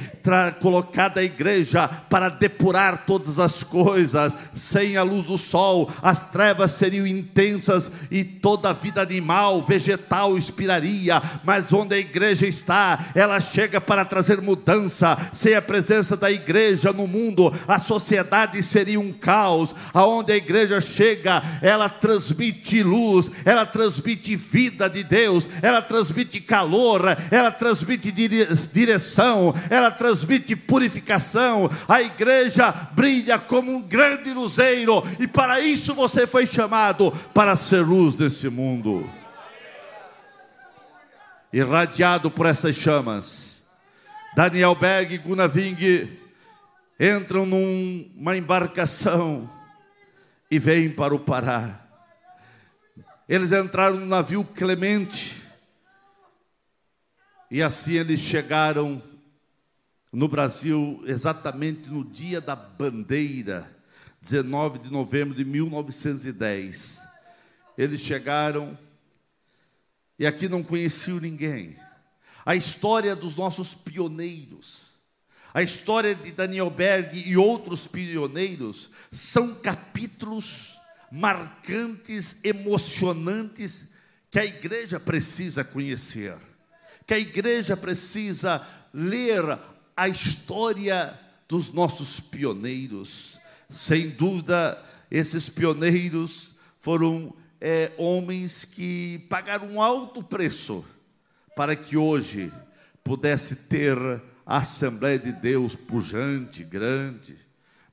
colocada 0.61 1.21
a 1.21 1.25
igreja 1.25 1.89
para 1.89 2.29
depurar 2.29 3.05
todas 3.07 3.39
as 3.39 3.63
coisas, 3.63 4.37
sem 4.55 4.97
a 4.97 5.03
luz 5.03 5.27
do 5.27 5.37
sol, 5.37 5.91
as 6.01 6.31
trevas 6.31 6.73
seriam 6.73 7.07
intensas 7.07 7.91
e 8.11 8.23
toda 8.25 8.71
a 8.71 8.73
vida 8.73 9.03
animal, 9.03 9.63
vegetal 9.63 10.39
expiraria, 10.39 11.21
mas 11.45 11.73
onde 11.73 11.95
a 11.95 11.99
igreja 11.99 12.47
está, 12.47 13.07
ela 13.15 13.41
chega 13.41 13.81
para 13.81 14.05
trazer 14.05 14.41
mudança, 14.41 15.17
sem 15.33 15.55
a 15.55 15.63
presença 15.63 16.17
da 16.17 16.31
igreja 16.31 16.93
no 16.93 17.07
mundo, 17.07 17.53
a 17.67 17.79
sociedade 17.79 18.63
seria 18.63 19.01
um 19.01 19.13
caos, 19.13 19.75
aonde 19.93 20.33
a 20.33 20.37
igreja 20.37 20.81
chega, 20.81 21.43
ela 21.61 21.89
transmite 22.01 22.83
luz, 22.83 23.31
ela 23.45 23.67
transmite 23.67 24.37
vida 24.37 24.89
de 24.89 25.03
Deus, 25.03 25.49
ela 25.63 25.83
transmite 25.83 26.41
calor, 26.41 27.03
ela 27.31 27.51
transmite 27.51 28.13
direção, 28.73 29.55
ela 29.71 29.91
transmite 29.91 30.55
purificação. 30.55 31.71
A 31.89 32.03
igreja 32.03 32.71
brilha 32.93 33.39
como 33.39 33.73
um 33.73 33.83
grande 33.83 34.33
luzeiro, 34.33 35.03
e 35.19 35.27
para 35.27 35.61
isso 35.61 35.95
você 35.95 36.27
foi 36.27 36.47
chamado 36.47 37.11
para 37.33 37.57
ser 37.57 37.81
luz 37.85 38.17
nesse 38.17 38.49
mundo. 38.49 39.09
Irradiado 41.53 42.31
por 42.31 42.45
essas 42.47 42.77
chamas, 42.77 43.57
Daniel 44.35 44.75
Berg 44.75 45.15
e 45.15 45.19
Gunaving 45.19 46.11
entram 46.99 47.47
numa 47.47 48.37
embarcação 48.37 49.49
e 50.51 50.59
vêm 50.59 50.91
para 50.91 51.15
o 51.15 51.19
Pará. 51.19 51.86
Eles 53.29 53.51
entraram 53.51 53.97
no 53.97 54.07
navio 54.07 54.45
Clemente. 54.45 55.43
E 57.51 57.61
assim 57.61 57.95
eles 57.95 58.21
chegaram 58.21 59.03
no 60.13 60.29
Brasil 60.29 61.03
exatamente 61.07 61.89
no 61.89 62.05
dia 62.05 62.41
da 62.41 62.55
bandeira, 62.55 63.69
19 64.21 64.79
de 64.79 64.93
novembro 64.93 65.35
de 65.35 65.45
1910. 65.45 67.01
Eles 67.77 68.01
chegaram 68.01 68.79
e 70.19 70.25
aqui 70.25 70.49
não 70.49 70.63
conheciam 70.63 71.19
ninguém. 71.19 71.77
A 72.45 72.55
história 72.55 73.17
dos 73.17 73.35
nossos 73.35 73.75
pioneiros, 73.75 74.83
a 75.53 75.63
história 75.63 76.15
de 76.15 76.31
Daniel 76.31 76.71
Berg 76.71 77.29
e 77.29 77.37
outros 77.37 77.89
pioneiros 77.89 78.89
são 79.11 79.53
capítulos 79.57 80.76
marcantes, 81.11 82.45
emocionantes 82.45 83.91
que 84.31 84.39
a 84.39 84.45
igreja 84.45 84.99
precisa 84.99 85.65
conhecer, 85.65 86.37
que 87.07 87.15
a 87.15 87.19
igreja 87.19 87.77
precisa 87.77 88.67
ler 88.93 89.59
a 89.97 90.09
história 90.09 91.19
dos 91.49 91.73
nossos 91.73 92.21
pioneiros. 92.21 93.39
Sem 93.71 94.11
dúvida, 94.11 94.83
esses 95.11 95.49
pioneiros 95.49 96.55
foram 96.81 97.35
é, 97.61 97.93
homens 97.97 98.65
que 98.65 99.27
pagaram 99.31 99.69
um 99.69 99.83
alto 99.83 100.23
preço 100.23 100.85
para 101.55 101.75
que 101.75 101.97
hoje 101.97 102.53
pudesse 103.03 103.57
ter 103.57 103.97
a 104.45 104.59
Assembleia 104.59 105.19
de 105.19 105.33
Deus 105.33 105.75
pujante, 105.75 106.63
grande. 106.63 107.46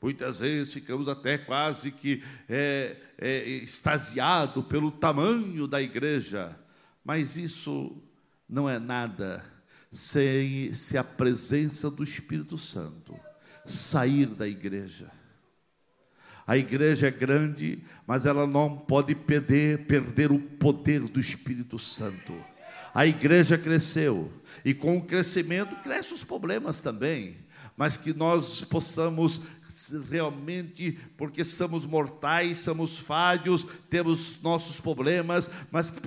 Muitas 0.04 0.40
vezes 0.40 0.74
ficamos 0.74 1.08
até 1.08 1.38
quase 1.38 1.90
que 1.90 2.22
é, 2.50 2.98
é, 3.18 3.48
extasiado 3.48 4.62
pelo 4.62 4.92
tamanho 4.92 5.66
da 5.66 5.82
igreja, 5.82 6.60
mas 7.06 7.38
isso 7.38 8.04
não 8.50 8.70
é 8.70 8.80
nada 8.80 9.42
sem 9.94 10.74
se 10.74 10.98
a 10.98 11.06
presença 11.06 11.90
do 11.90 12.04
Espírito 12.04 12.58
Santo 12.58 13.18
sair 13.66 14.26
da 14.26 14.46
igreja. 14.46 15.10
A 16.46 16.58
igreja 16.58 17.08
é 17.08 17.12
grande, 17.12 17.82
mas 18.06 18.26
ela 18.26 18.46
não 18.46 18.76
pode 18.76 19.16
perder, 19.16 19.86
perder 19.86 20.34
o 20.34 20.40
poder 20.40 21.00
do 21.00 21.18
Espírito 21.22 21.80
Santo. 21.80 22.36
A 22.94 23.08
igreja 23.08 23.58
cresceu, 23.58 24.30
e 24.66 24.74
com 24.74 24.98
o 24.98 25.06
crescimento 25.06 25.78
crescem 25.78 26.14
os 26.14 26.26
problemas 26.26 26.82
também, 26.82 27.38
mas 27.78 27.96
que 27.98 28.14
nós 28.14 28.62
possamos 28.66 29.42
realmente, 30.10 30.98
porque 31.18 31.44
somos 31.44 31.86
mortais, 31.86 32.60
somos 32.60 32.98
falhos, 32.98 33.68
temos 33.90 34.42
nossos 34.42 34.80
problemas, 34.80 35.50
mas 35.72 35.90
que 35.90 36.02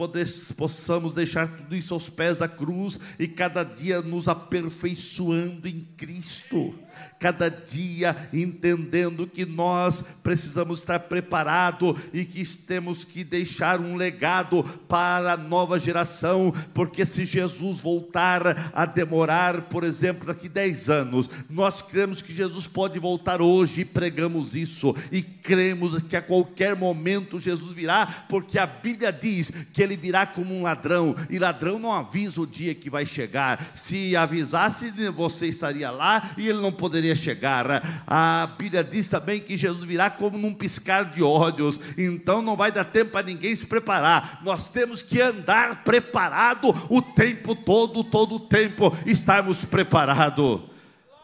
possamos 0.55 1.15
deixar 1.15 1.49
tudo 1.49 1.75
isso 1.75 1.95
aos 1.95 2.09
pés 2.09 2.39
da 2.39 2.49
cruz 2.49 2.99
e 3.19 3.27
cada 3.29 3.65
dia 3.65 4.03
nos 4.03 4.29
aperfeiçoando 4.29 5.69
em 5.69 5.87
Cristo. 5.97 6.75
Cada 7.19 7.51
dia 7.51 8.17
entendendo 8.33 9.27
que 9.27 9.45
nós 9.45 10.03
precisamos 10.23 10.81
estar 10.81 10.99
preparados 11.01 11.99
e 12.13 12.25
que 12.25 12.45
temos 12.59 13.05
que 13.05 13.25
deixar 13.25 13.81
um 13.81 13.97
legado 13.97 14.63
para 14.89 15.35
a 15.35 15.37
nova 15.37 15.79
geração, 15.79 16.55
porque 16.73 17.05
se 17.05 17.25
Jesus 17.25 17.81
voltar 17.81 18.71
a 18.73 18.87
demorar, 18.87 19.63
por 19.63 19.85
exemplo, 19.85 20.27
daqui 20.27 20.49
10 20.49 20.91
anos, 20.91 21.31
nós 21.49 21.83
cremos 21.83 22.23
que 22.23 22.33
Jesus 22.33 22.67
pode 22.67 22.99
voltar 22.99 23.41
hoje 23.41 23.56
e 23.65 23.85
pregamos 23.85 24.55
isso, 24.55 24.95
e 25.11 25.23
cremos 25.23 26.03
que 26.03 26.17
a 26.17 26.23
qualquer 26.23 26.77
momento 26.77 27.41
Jesus 27.41 27.73
virá, 27.73 28.07
porque 28.29 28.59
a 28.59 28.67
Bíblia 28.67 29.13
diz 29.13 29.51
que 29.73 29.83
ele 29.83 29.97
virá 29.97 30.27
como 30.27 30.55
um 30.55 30.63
ladrão, 30.63 31.15
e 31.31 31.39
ladrão 31.39 31.79
não 31.79 31.93
avisa 31.93 32.41
o 32.41 32.47
dia 32.47 32.75
que 32.75 32.91
vai 32.91 33.07
chegar, 33.07 33.65
se 33.75 34.15
avisasse, 34.17 34.93
você 35.11 35.47
estaria 35.47 35.91
lá 35.91 36.31
e 36.37 36.49
ele 36.49 36.61
não 36.61 36.73
poderia 36.73 37.15
chegar. 37.15 37.83
A 38.07 38.49
Bíblia 38.59 38.83
diz 38.85 39.09
também 39.09 39.41
que 39.41 39.57
Jesus 39.57 39.85
virá 39.85 40.11
como 40.11 40.37
num 40.37 40.55
piscar 40.55 41.05
de 41.13 41.23
olhos, 41.23 41.81
então 41.97 42.43
não 42.43 42.57
vai 42.57 42.71
dar 42.71 42.85
tempo 42.85 43.13
para 43.13 43.27
ninguém 43.27 43.55
se 43.55 43.67
preparar. 43.67 44.41
Nós 44.43 44.69
temos 44.69 45.03
que 45.03 45.21
andar 45.21 45.85
preparado 45.85 46.75
o 46.91 47.01
tempo 47.01 47.55
todo, 47.55 48.05
todo 48.05 48.37
o 48.37 48.41
tempo, 48.41 48.97
estarmos 49.07 49.65
preparados. 49.65 50.76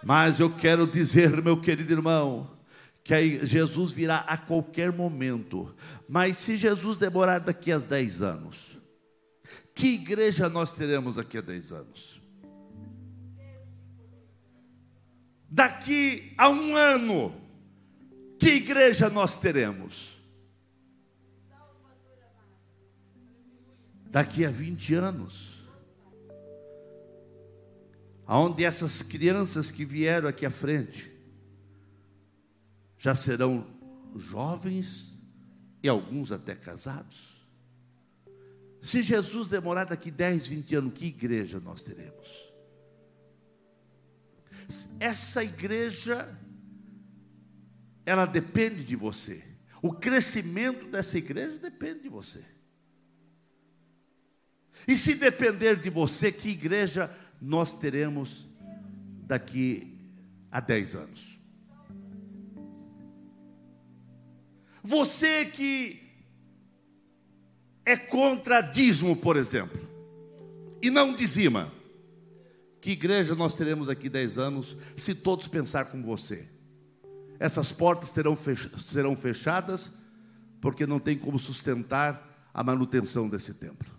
Mas 0.05 0.41
eu 0.41 0.51
quero 0.51 0.87
dizer, 0.87 1.43
meu 1.43 1.61
querido 1.61 1.93
irmão, 1.93 2.51
que 3.05 3.47
Jesus 3.47 3.93
virá 3.93 4.19
a 4.19 4.37
qualquer 4.37 4.93
momento. 4.93 5.75
Mas 6.09 6.39
se 6.39 6.57
Jesus 6.57 6.97
demorar 6.97 7.39
daqui 7.39 7.73
a 7.73 7.79
10 7.79 8.23
anos, 8.23 8.79
que 9.75 9.89
igreja 9.89 10.49
nós 10.49 10.73
teremos 10.73 11.17
daqui 11.17 11.39
a 11.39 11.41
10 11.41 11.73
anos? 11.73 12.23
daqui 15.53 16.33
a 16.39 16.49
um 16.49 16.75
ano, 16.75 17.35
que 18.39 18.55
igreja 18.55 19.11
nós 19.11 19.37
teremos? 19.37 20.13
Daqui 24.07 24.47
a 24.47 24.51
20 24.51 24.95
anos. 24.95 25.62
Aonde 28.33 28.65
essas 28.65 29.03
crianças 29.03 29.71
que 29.71 29.85
vieram 29.85 30.27
aqui 30.27 30.47
à 30.47 30.51
frente 30.51 31.13
já 32.97 33.15
serão 33.15 33.67
jovens 34.17 35.19
e 35.83 35.89
alguns 35.91 36.33
até 36.33 36.55
casados. 36.55 37.47
Se 38.81 39.03
Jesus 39.03 39.49
demorar 39.49 39.85
daqui 39.85 40.11
10, 40.11 40.49
20 40.49 40.77
anos, 40.77 40.95
que 40.95 41.09
igreja 41.09 41.61
nós 41.61 41.83
teremos? 41.83 42.51
essa 44.99 45.45
igreja, 45.45 46.27
ela 48.07 48.25
depende 48.25 48.83
de 48.83 48.97
você. 48.97 49.45
O 49.83 49.93
crescimento 49.93 50.87
dessa 50.87 51.19
igreja 51.19 51.59
depende 51.59 52.05
de 52.05 52.09
você. 52.09 52.43
E 54.89 54.97
se 54.97 55.17
depender 55.17 55.77
de 55.77 55.91
você, 55.91 56.33
que 56.33 56.49
igreja 56.49 57.15
nós 57.43 57.73
teremos 57.73 58.47
daqui 59.27 59.99
a 60.51 60.61
10 60.61 60.95
anos? 60.95 61.39
Você 64.85 65.45
que 65.47 66.01
é 67.85 67.97
contra 67.97 68.61
dízimo, 68.61 69.17
por 69.17 69.37
exemplo, 69.37 69.81
e 70.81 70.89
não 70.89 71.15
dizima. 71.15 71.71
Que 72.81 72.91
igreja 72.91 73.35
nós 73.37 73.55
teremos 73.55 73.89
aqui 73.89 74.09
10 74.09 74.39
anos 74.39 74.77
se 74.97 75.15
todos 75.15 75.47
pensar 75.47 75.85
como 75.85 76.05
você? 76.05 76.49
Essas 77.39 77.71
portas 77.71 78.11
terão 78.11 78.37
serão 78.79 79.15
fechadas 79.15 79.93
porque 80.61 80.87
não 80.87 80.99
tem 80.99 81.17
como 81.17 81.39
sustentar 81.39 82.51
a 82.53 82.63
manutenção 82.63 83.29
desse 83.29 83.55
templo. 83.55 83.92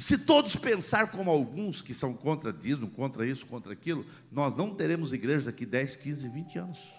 Se 0.00 0.18
todos 0.18 0.56
pensar 0.56 1.10
como 1.10 1.30
alguns 1.30 1.82
que 1.82 1.94
são 1.94 2.14
contra 2.14 2.52
dízimo, 2.52 2.90
contra 2.90 3.26
isso, 3.26 3.46
contra 3.46 3.72
aquilo, 3.72 4.04
nós 4.32 4.56
não 4.56 4.74
teremos 4.74 5.12
igreja 5.12 5.46
daqui 5.46 5.66
10, 5.66 5.96
15, 5.96 6.28
20 6.28 6.58
anos. 6.58 6.92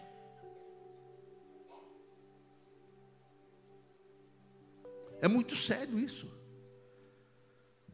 É 5.19 5.27
muito 5.27 5.55
sério 5.55 5.99
isso 5.99 6.41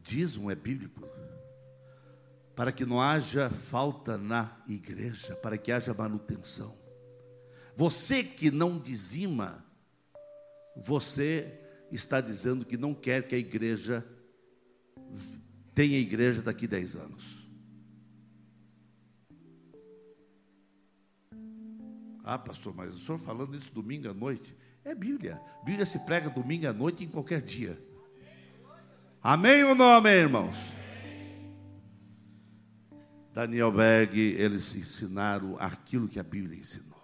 dízimo 0.08 0.50
é 0.50 0.54
bíblico. 0.54 1.06
Para 2.56 2.72
que 2.72 2.86
não 2.86 3.00
haja 3.00 3.50
falta 3.50 4.16
na 4.16 4.60
igreja, 4.66 5.36
para 5.36 5.58
que 5.58 5.70
haja 5.70 5.94
manutenção. 5.94 6.74
Você 7.76 8.24
que 8.24 8.50
não 8.50 8.80
dizima, 8.80 9.64
você 10.74 11.60
está 11.92 12.20
dizendo 12.20 12.64
que 12.64 12.76
não 12.76 12.94
quer 12.94 13.28
que 13.28 13.34
a 13.34 13.38
igreja 13.38 14.04
tenha 15.74 15.98
igreja 15.98 16.42
daqui 16.42 16.66
10 16.66 16.96
anos. 16.96 17.48
Ah, 22.24 22.38
pastor, 22.38 22.74
mas 22.74 22.94
o 22.94 22.98
senhor 22.98 23.18
falando 23.18 23.56
isso 23.56 23.72
domingo 23.72 24.10
à 24.10 24.12
noite? 24.12 24.54
É 24.84 24.94
Bíblia. 24.94 25.40
Bíblia 25.64 25.86
se 25.86 25.98
prega 26.00 26.28
domingo 26.28 26.68
à 26.68 26.72
noite 26.72 27.04
em 27.04 27.08
qualquer 27.08 27.40
dia. 27.40 27.80
Amém 29.22 29.64
ou 29.64 29.74
não 29.74 29.90
amém, 29.90 30.14
irmãos? 30.14 30.56
Daniel 33.32 33.70
Berg, 33.70 34.18
eles 34.18 34.74
ensinaram 34.74 35.56
aquilo 35.58 36.08
que 36.08 36.18
a 36.18 36.22
Bíblia 36.22 36.58
ensinou. 36.58 36.98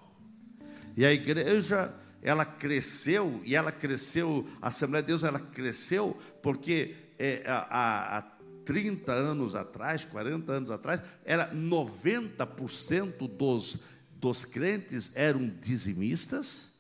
E 0.97 1.05
a 1.05 1.13
igreja, 1.13 1.95
ela 2.21 2.45
cresceu, 2.45 3.41
e 3.45 3.55
ela 3.55 3.71
cresceu, 3.71 4.49
a 4.61 4.69
Assembleia 4.69 5.03
de 5.03 5.09
Deus, 5.09 5.23
ela 5.23 5.39
cresceu, 5.39 6.19
porque 6.43 6.97
é, 7.19 7.43
há, 7.47 8.19
há 8.19 8.23
30 8.65 9.13
anos 9.13 9.55
atrás, 9.55 10.05
40 10.05 10.53
anos 10.53 10.71
atrás, 10.71 11.01
era 11.25 11.55
90% 11.55 13.29
dos, 13.29 13.81
dos 14.17 14.45
crentes 14.45 15.13
eram 15.15 15.49
dizimistas 15.49 16.73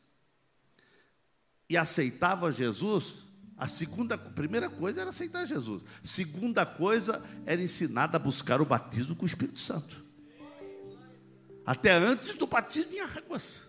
e 1.68 1.76
aceitavam 1.76 2.50
Jesus 2.50 3.24
a 3.56 3.68
segunda, 3.68 4.18
primeira 4.18 4.68
coisa 4.68 5.00
era 5.00 5.10
aceitar 5.10 5.46
Jesus. 5.46 5.84
Segunda 6.02 6.66
coisa 6.66 7.24
era 7.46 7.62
ensinar 7.62 8.14
a 8.14 8.18
buscar 8.18 8.60
o 8.60 8.64
batismo 8.64 9.14
com 9.14 9.22
o 9.22 9.26
Espírito 9.26 9.60
Santo. 9.60 10.04
Até 11.64 11.92
antes 11.92 12.34
do 12.34 12.46
batismo 12.46 12.92
em 12.92 13.00
águas. 13.00 13.62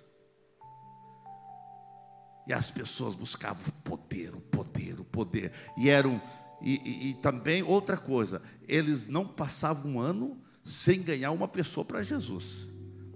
E 2.47 2.53
as 2.53 2.70
pessoas 2.72 3.16
buscavam 3.16 3.63
poder, 3.84 4.36
o 4.36 4.41
poder, 4.41 4.99
o 4.99 5.03
poder. 5.03 5.51
E 5.78 5.89
eram 5.89 6.22
e, 6.62 6.76
e, 6.76 7.10
e 7.10 7.14
também 7.16 7.64
outra 7.64 7.97
coisa, 7.97 8.41
eles 8.68 9.08
não 9.08 9.28
passavam 9.28 9.93
um 9.93 9.99
ano 9.99 10.41
sem 10.64 11.01
ganhar 11.01 11.32
uma 11.32 11.47
pessoa 11.47 11.86
para 11.86 12.01
Jesus. 12.01 12.68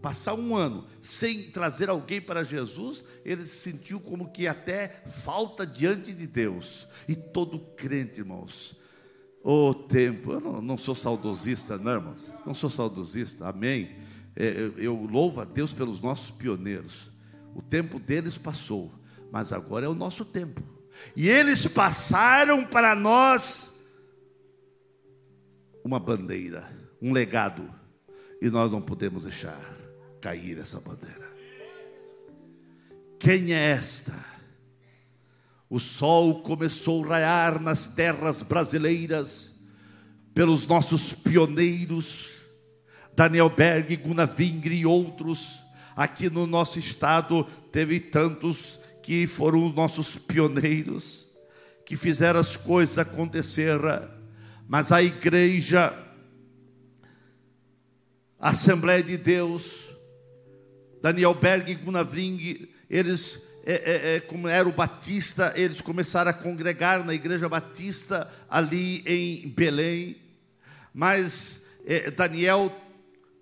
passar 0.02 0.34
um 0.34 0.56
ano 0.56 0.86
sem 1.02 1.44
trazer 1.52 1.90
alguém 1.90 2.22
para 2.22 2.44
Jesus, 2.44 3.04
ele 3.26 3.44
se 3.44 3.58
sentiu 3.58 4.00
como 4.00 4.32
que 4.32 4.48
até 4.48 4.88
falta 5.08 5.66
diante 5.66 6.14
de 6.14 6.26
Deus. 6.26 6.88
E 7.08 7.16
todo 7.16 7.60
crente, 7.76 8.20
irmãos, 8.20 8.78
o 9.44 9.74
tempo, 9.74 10.34
eu 10.34 10.40
não, 10.40 10.62
não, 10.62 10.78
sou 10.78 10.96
saudosista, 10.96 11.78
não, 11.78 11.92
irmãos, 11.92 12.34
não 12.46 12.54
sou 12.54 12.70
saudosista, 12.70 13.50
amém. 13.50 13.96
É, 14.36 14.72
eu 14.78 14.96
louvo 14.96 15.42
a 15.42 15.46
Deus 15.46 15.74
pelos 15.74 16.02
nossos 16.02 16.32
pioneiros. 16.32 17.12
O 17.56 17.62
tempo 17.62 18.00
deles 18.00 18.38
passou, 18.38 18.94
mas 19.32 19.52
agora 19.52 19.86
é 19.86 19.90
o 19.90 19.96
nosso 19.96 20.24
tempo. 20.24 20.79
E 21.16 21.30
eles 21.30 21.68
passaram 21.68 22.66
para 22.66 22.96
nós 22.96 23.88
uma 25.84 26.00
bandeira, 26.00 26.70
um 27.02 27.12
legado, 27.14 27.70
e 28.42 28.50
nós 28.50 28.72
não 28.72 28.82
podemos 28.82 29.24
deixar 29.24 29.60
cair 30.22 30.58
essa 30.60 30.80
bandeira. 30.80 31.30
Quem 33.20 33.54
é 33.54 33.72
esta? 33.72 34.14
O 35.70 35.80
sol 35.80 36.42
começou 36.42 37.06
a 37.06 37.10
raiar 37.10 37.62
nas 37.62 37.88
terras 37.88 38.42
brasileiras 38.42 39.54
pelos 40.34 40.66
nossos 40.66 41.14
pioneiros, 41.14 42.32
Daniel 43.14 43.50
Berg, 43.50 43.96
Gunnar 43.98 44.34
Vingre 44.34 44.76
e 44.76 44.86
outros. 44.86 45.60
Aqui 45.96 46.30
no 46.30 46.48
nosso 46.48 46.80
estado 46.80 47.44
teve 47.72 48.00
tantos 48.00 48.79
que 49.10 49.26
foram 49.26 49.66
os 49.66 49.74
nossos 49.74 50.16
pioneiros, 50.18 51.26
que 51.84 51.96
fizeram 51.96 52.40
as 52.40 52.56
coisas 52.56 53.00
acontecer, 53.00 53.80
mas 54.68 54.92
a 54.92 55.02
igreja, 55.02 55.92
a 58.40 58.50
Assembleia 58.50 59.02
de 59.02 59.18
Deus, 59.18 59.90
Daniel 61.02 61.34
Berg 61.34 61.72
e 61.72 61.74
Gunavring, 61.74 62.70
eles, 62.88 63.62
é, 63.66 63.74
é, 63.74 64.16
é, 64.16 64.20
como 64.20 64.48
era 64.48 64.70
o 64.70 64.74
Batista, 64.74 65.54
eles 65.56 65.82
começaram 65.82 66.30
a 66.30 66.34
congregar 66.34 67.04
na 67.04 67.16
igreja 67.16 67.50
Batista 67.50 68.32
ali 68.48 69.02
em 69.08 69.50
Belém, 69.50 70.18
mas 70.94 71.66
é, 71.84 72.12
Daniel 72.12 72.72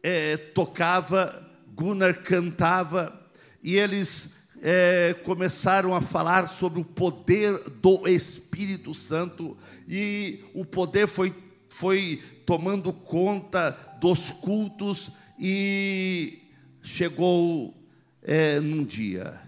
é, 0.02 0.38
tocava, 0.38 1.46
Gunnar 1.76 2.24
cantava, 2.24 3.30
e 3.62 3.76
eles 3.76 4.38
é, 4.70 5.14
começaram 5.24 5.96
a 5.96 6.02
falar 6.02 6.46
sobre 6.46 6.82
o 6.82 6.84
poder 6.84 7.58
do 7.82 8.06
Espírito 8.06 8.94
Santo, 8.94 9.58
e 9.88 10.44
o 10.54 10.66
poder 10.66 11.08
foi, 11.08 11.34
foi 11.70 12.22
tomando 12.46 12.92
conta 12.92 13.72
dos 14.02 14.30
cultos, 14.30 15.12
e 15.40 16.40
chegou 16.82 17.74
é, 18.22 18.60
num 18.60 18.84
dia 18.84 19.40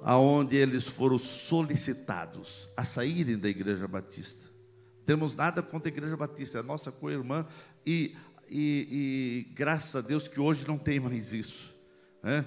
aonde 0.00 0.56
eles 0.56 0.88
foram 0.88 1.16
solicitados 1.16 2.68
a 2.76 2.84
saírem 2.84 3.38
da 3.38 3.48
igreja 3.48 3.86
batista. 3.86 4.46
Temos 5.06 5.36
nada 5.36 5.62
contra 5.62 5.88
a 5.88 5.94
igreja 5.94 6.16
batista, 6.16 6.58
é 6.58 6.62
nossa 6.62 6.90
co-irmã 6.90 7.46
e, 7.86 8.16
e, 8.50 9.46
e, 9.46 9.54
graças 9.54 9.94
a 9.94 10.00
Deus 10.00 10.26
que 10.26 10.40
hoje 10.40 10.66
não 10.66 10.76
tem 10.76 10.98
mais 10.98 11.32
isso. 11.32 11.72
Né? 12.20 12.44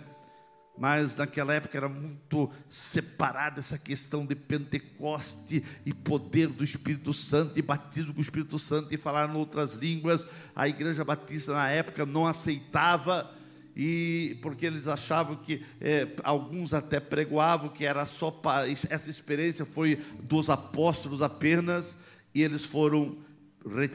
Mas 0.78 1.16
naquela 1.16 1.54
época 1.54 1.78
era 1.78 1.88
muito 1.88 2.52
separada 2.70 3.60
essa 3.60 3.78
questão 3.78 4.26
de 4.26 4.36
Pentecoste 4.36 5.64
e 5.86 5.94
poder 5.94 6.48
do 6.48 6.64
Espírito 6.64 7.14
Santo, 7.14 7.58
e 7.58 7.62
batismo 7.62 8.14
com 8.14 8.20
o 8.20 8.22
Espírito 8.22 8.60
Santo 8.60 8.94
e 8.94 8.98
falar 8.98 9.30
em 9.30 9.36
outras 9.36 9.74
línguas. 9.74 10.28
A 10.56 10.68
igreja 10.68 11.06
batista 11.06 11.54
na 11.54 11.70
época 11.70 12.06
não 12.06 12.28
aceitava, 12.28 13.32
e 13.76 14.38
porque 14.42 14.66
eles 14.66 14.88
achavam 14.88 15.36
que 15.36 15.62
é, 15.82 16.08
alguns 16.24 16.74
até 16.74 17.00
pregoavam 17.00 17.68
que 17.68 17.86
era 17.86 18.06
só 18.06 18.42
essa 18.90 19.10
experiência 19.10 19.66
foi 19.66 20.02
dos 20.22 20.50
apóstolos 20.50 21.22
apenas, 21.22 21.96
e 22.34 22.42
eles 22.42 22.66
foram 22.66 23.18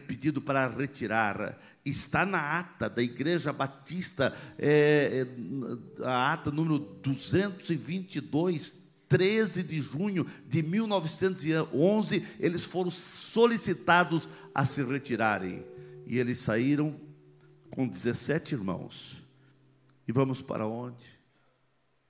pedidos 0.06 0.42
para 0.42 0.68
retirar 0.68 1.58
está 1.84 2.24
na 2.26 2.58
ata 2.58 2.88
da 2.88 3.02
Igreja 3.02 3.52
Batista, 3.52 4.34
é, 4.58 5.26
é 5.26 6.04
a 6.04 6.32
ata 6.32 6.50
número 6.50 6.78
222, 6.78 8.88
13 9.08 9.62
de 9.62 9.80
junho 9.80 10.26
de 10.46 10.62
1911, 10.62 12.26
eles 12.38 12.64
foram 12.64 12.90
solicitados 12.90 14.28
a 14.54 14.64
se 14.64 14.82
retirarem. 14.84 15.64
E 16.06 16.18
eles 16.18 16.38
saíram 16.38 16.96
com 17.70 17.88
17 17.88 18.54
irmãos. 18.54 19.16
E 20.06 20.12
vamos 20.12 20.42
para 20.42 20.66
onde? 20.66 21.04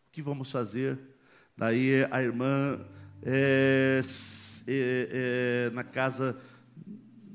O 0.09 0.13
que 0.13 0.23
vamos 0.23 0.51
fazer? 0.51 0.99
Daí 1.57 2.07
a 2.11 2.23
irmã, 2.23 2.81
é, 3.23 4.01
é, 4.67 5.69
é 5.69 5.71
na 5.71 5.85
casa 5.85 6.37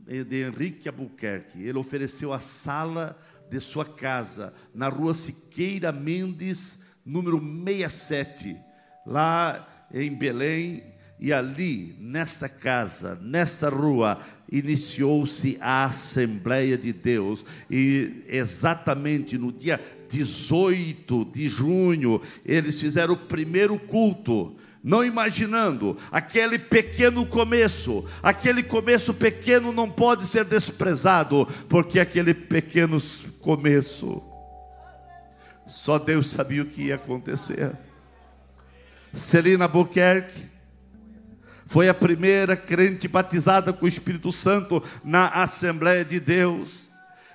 de 0.06 0.44
Henrique 0.44 0.88
Albuquerque. 0.88 1.64
Ele 1.64 1.78
ofereceu 1.78 2.32
a 2.32 2.40
sala 2.40 3.20
de 3.50 3.60
sua 3.60 3.86
casa 3.86 4.54
na 4.74 4.88
rua 4.88 5.14
Siqueira 5.14 5.92
Mendes, 5.92 6.84
número 7.06 7.40
67, 7.40 8.58
lá 9.06 9.88
em 9.94 10.14
Belém. 10.14 10.84
E 11.18 11.32
ali, 11.32 11.96
nesta 12.00 12.50
casa, 12.50 13.18
nesta 13.22 13.70
rua, 13.70 14.20
iniciou-se 14.52 15.58
a 15.62 15.86
Assembleia 15.86 16.78
de 16.78 16.92
Deus. 16.92 17.46
E 17.72 18.26
exatamente 18.28 19.38
no 19.38 19.52
dia 19.52 19.80
18 20.10 21.26
de 21.26 21.48
junho, 21.48 22.22
eles 22.46 22.80
fizeram 22.80 23.14
o 23.14 23.18
primeiro 23.18 23.80
culto 23.80 24.56
não 24.86 25.04
imaginando 25.04 25.98
aquele 26.12 26.60
pequeno 26.60 27.26
começo, 27.26 28.08
aquele 28.22 28.62
começo 28.62 29.16
pequeno 29.16 29.74
não 29.74 29.90
pode 29.90 30.28
ser 30.28 30.46
desprezado, 30.46 31.48
porque 31.68 32.00
aquele 32.00 32.36
pequeno 32.36 33.02
começo, 33.42 34.22
só 35.66 35.98
Deus 35.98 36.30
sabia 36.30 36.62
o 36.62 36.68
que 36.68 36.84
ia 36.84 36.96
acontecer. 36.96 37.76
Celina 39.12 39.68
Buquerque 39.68 40.46
foi 41.66 41.90
a 41.90 41.94
primeira 41.94 42.56
crente 42.56 43.08
batizada 43.08 43.74
com 43.74 43.86
o 43.86 43.90
Espírito 43.90 44.32
Santo 44.32 44.84
na 45.04 45.30
Assembleia 45.30 46.06
de 46.06 46.20
Deus, 46.20 46.90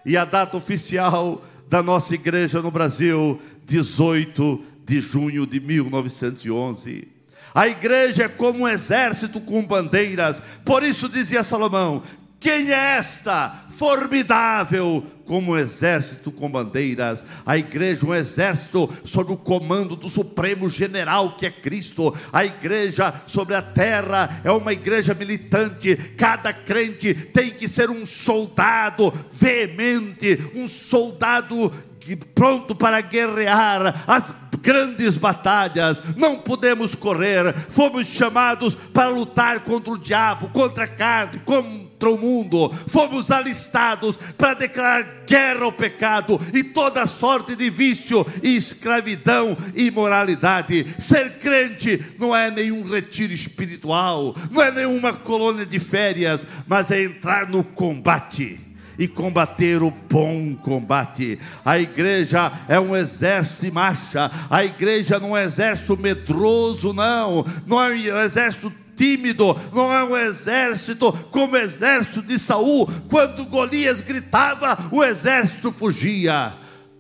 e 0.07 0.17
a 0.17 0.25
data 0.25 0.57
oficial 0.57 1.45
da 1.69 1.83
nossa 1.83 2.15
igreja 2.15 2.63
no 2.63 2.71
Brasil, 2.71 3.43
18 3.67 4.65
de 4.85 5.01
junho 5.01 5.45
de 5.45 5.59
1911. 5.59 7.20
A 7.55 7.69
igreja 7.69 8.25
é 8.25 8.29
como 8.29 8.61
um 8.61 8.69
exército 8.69 9.41
com 9.41 9.65
bandeiras. 9.65 10.43
Por 10.65 10.83
isso 10.83 11.09
dizia 11.09 11.43
Salomão: 11.43 12.03
quem 12.41 12.71
é 12.71 12.97
esta? 12.97 13.55
Formidável 13.77 15.05
como 15.27 15.53
um 15.53 15.57
exército 15.59 16.33
com 16.33 16.51
bandeiras. 16.51 17.25
A 17.45 17.57
igreja, 17.59 18.07
um 18.07 18.15
exército 18.15 18.91
sob 19.05 19.33
o 19.33 19.37
comando 19.37 19.95
do 19.95 20.09
Supremo 20.09 20.69
General 20.69 21.37
que 21.37 21.47
é 21.47 21.51
Cristo. 21.51 22.17
A 22.33 22.45
igreja 22.45 23.15
sobre 23.27 23.55
a 23.55 23.63
terra 23.63 24.41
é 24.43 24.51
uma 24.51 24.73
igreja 24.73 25.13
militante. 25.13 25.95
Cada 26.17 26.53
crente 26.53 27.15
tem 27.15 27.51
que 27.51 27.69
ser 27.69 27.91
um 27.91 28.07
soldado 28.07 29.13
veemente, 29.33 30.51
um 30.55 30.67
soldado 30.67 31.73
pronto 32.35 32.75
para 32.75 33.01
guerrear 33.01 34.05
as 34.07 34.35
grandes 34.63 35.17
batalhas, 35.17 36.03
não 36.17 36.37
podemos 36.37 36.95
correr, 36.95 37.53
fomos 37.71 38.07
chamados 38.07 38.75
para 38.75 39.09
lutar 39.09 39.61
contra 39.61 39.93
o 39.93 39.99
diabo, 39.99 40.49
contra 40.49 40.85
a 40.85 40.89
carne, 40.89 41.41
contra 41.45 42.11
o 42.11 42.19
mundo, 42.19 42.71
fomos 42.87 43.31
alistados 43.31 44.19
para 44.37 44.55
declarar 44.55 45.25
guerra 45.27 45.65
ao 45.65 45.73
pecado 45.73 46.41
e 46.53 46.63
toda 46.65 47.07
sorte 47.07 47.55
de 47.55 47.71
vício 47.71 48.27
e 48.43 48.57
escravidão 48.57 49.57
e 49.75 49.87
imoralidade. 49.87 50.87
Ser 50.99 51.39
crente 51.39 52.03
não 52.19 52.35
é 52.35 52.51
nenhum 52.51 52.89
retiro 52.89 53.33
espiritual, 53.33 54.35
não 54.51 54.63
é 54.63 54.71
nenhuma 54.71 55.13
colônia 55.13 55.65
de 55.65 55.79
férias, 55.79 56.47
mas 56.67 56.91
é 56.91 57.03
entrar 57.03 57.49
no 57.49 57.63
combate 57.63 58.70
e 59.01 59.09
combater 59.09 59.83
o 59.83 59.91
bom 59.91 60.55
combate. 60.55 61.39
A 61.65 61.79
igreja 61.79 62.53
é 62.69 62.79
um 62.79 62.95
exército 62.95 63.65
em 63.65 63.71
marcha, 63.71 64.31
a 64.51 64.63
igreja 64.63 65.19
não 65.19 65.35
é 65.35 65.41
um 65.41 65.45
exército 65.45 65.97
medroso, 65.97 66.93
não, 66.93 67.47
não 67.67 67.83
é 67.83 67.89
um 67.89 68.21
exército 68.21 68.71
tímido, 68.95 69.59
não 69.73 69.91
é 69.91 70.05
um 70.05 70.15
exército 70.15 71.11
como 71.31 71.55
o 71.55 71.59
exército 71.59 72.21
de 72.21 72.39
Saul, 72.39 72.87
quando 73.09 73.47
Golias 73.47 74.03
gritava, 74.03 74.77
o 74.93 75.03
exército 75.03 75.73
fugia. 75.73 76.53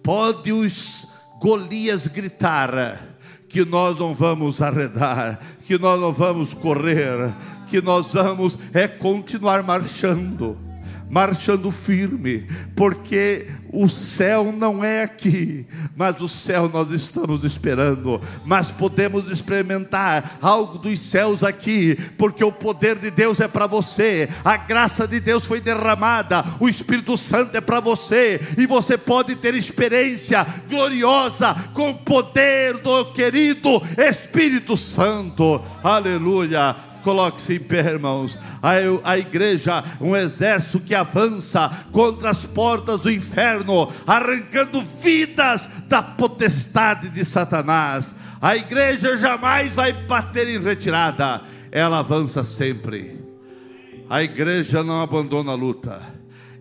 Pode 0.03 0.51
os 0.51 1.07
Golias 1.39 2.07
gritar, 2.07 2.99
que 3.47 3.63
nós 3.63 3.99
não 3.99 4.15
vamos 4.15 4.63
arredar, 4.63 5.39
que 5.67 5.79
nós 5.79 6.01
não 6.01 6.15
vamos 6.15 6.55
correr, 6.55 7.35
que 7.69 7.83
nós 7.83 8.15
vamos 8.15 8.59
é 8.73 8.89
continuar 8.89 9.63
marchando 9.63 10.70
marchando 11.11 11.73
firme, 11.73 12.47
porque 12.77 13.49
o 13.73 13.89
céu 13.89 14.53
não 14.57 14.85
é 14.85 15.03
aqui, 15.03 15.67
mas 15.97 16.21
o 16.21 16.29
céu 16.29 16.71
nós 16.73 16.93
estamos 16.93 17.45
esperando. 17.45 18.21
Mas 18.45 18.71
podemos 18.71 19.31
experimentar 19.31 20.39
algo 20.41 20.79
dos 20.79 21.01
céus 21.01 21.43
aqui, 21.43 21.99
porque 22.17 22.45
o 22.45 22.53
poder 22.53 22.97
de 22.97 23.11
Deus 23.11 23.41
é 23.41 23.49
para 23.49 23.67
você, 23.67 24.29
a 24.45 24.57
graça 24.57 25.07
de 25.07 25.21
Deus 25.21 25.45
foi 25.45 25.61
derramada, 25.61 26.45
o 26.61 26.69
Espírito 26.69 27.19
Santo 27.19 27.57
é 27.57 27.61
para 27.61 27.81
você, 27.81 28.41
e 28.57 28.67
você 28.67 28.97
pode 28.97 29.35
ter 29.35 29.55
experiência 29.55 30.47
gloriosa 30.69 31.55
com 31.75 31.91
o 31.91 31.99
poder 31.99 32.79
do 32.79 33.07
querido 33.07 33.83
Espírito 33.99 34.77
Santo. 34.77 35.61
Aleluia. 35.83 36.90
Coloque-se 37.03 37.55
em 37.55 37.59
pé, 37.59 37.81
irmãos. 37.81 38.39
A, 38.63 38.73
a 39.05 39.19
igreja, 39.19 39.83
um 40.01 40.17
exército 40.17 40.81
que 40.81 40.95
avança 40.95 41.71
contra 41.93 42.31
as 42.31 42.45
portas 42.45 43.01
do 43.01 43.11
inferno, 43.11 43.93
arrancando 44.07 44.83
vidas 45.03 45.69
da 45.89 46.03
potestade 46.03 47.09
de 47.09 47.25
Satanás. 47.25 48.15
A 48.41 48.57
igreja 48.57 49.17
jamais 49.17 49.75
vai 49.75 49.93
bater 49.93 50.49
em 50.49 50.63
retirada, 50.63 51.43
ela 51.71 51.99
avança 51.99 52.43
sempre. 52.45 53.21
A 54.09 54.23
igreja 54.23 54.83
não 54.83 55.03
abandona 55.03 55.53
a 55.53 55.55
luta. 55.55 56.01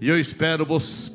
E 0.02 0.08
eu 0.08 0.20
espero 0.20 0.66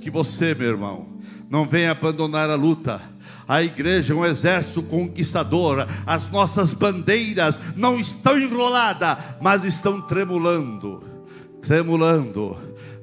que 0.03 0.11
você, 0.11 0.55
meu 0.55 0.69
irmão, 0.69 1.09
não 1.49 1.65
venha 1.65 1.93
abandonar 1.93 2.51
a 2.51 2.55
luta 2.55 3.14
a 3.47 3.63
igreja 3.63 4.15
é 4.15 4.17
um 4.17 4.25
exército 4.25 4.83
conquistador. 4.83 5.87
As 6.07 6.31
nossas 6.31 6.73
bandeiras 6.73 7.61
não 7.77 7.99
estão 7.99 8.39
enroladas, 8.39 9.17
mas 9.41 9.65
estão 9.65 10.01
tremulando, 10.01 11.03
tremulando, 11.61 12.57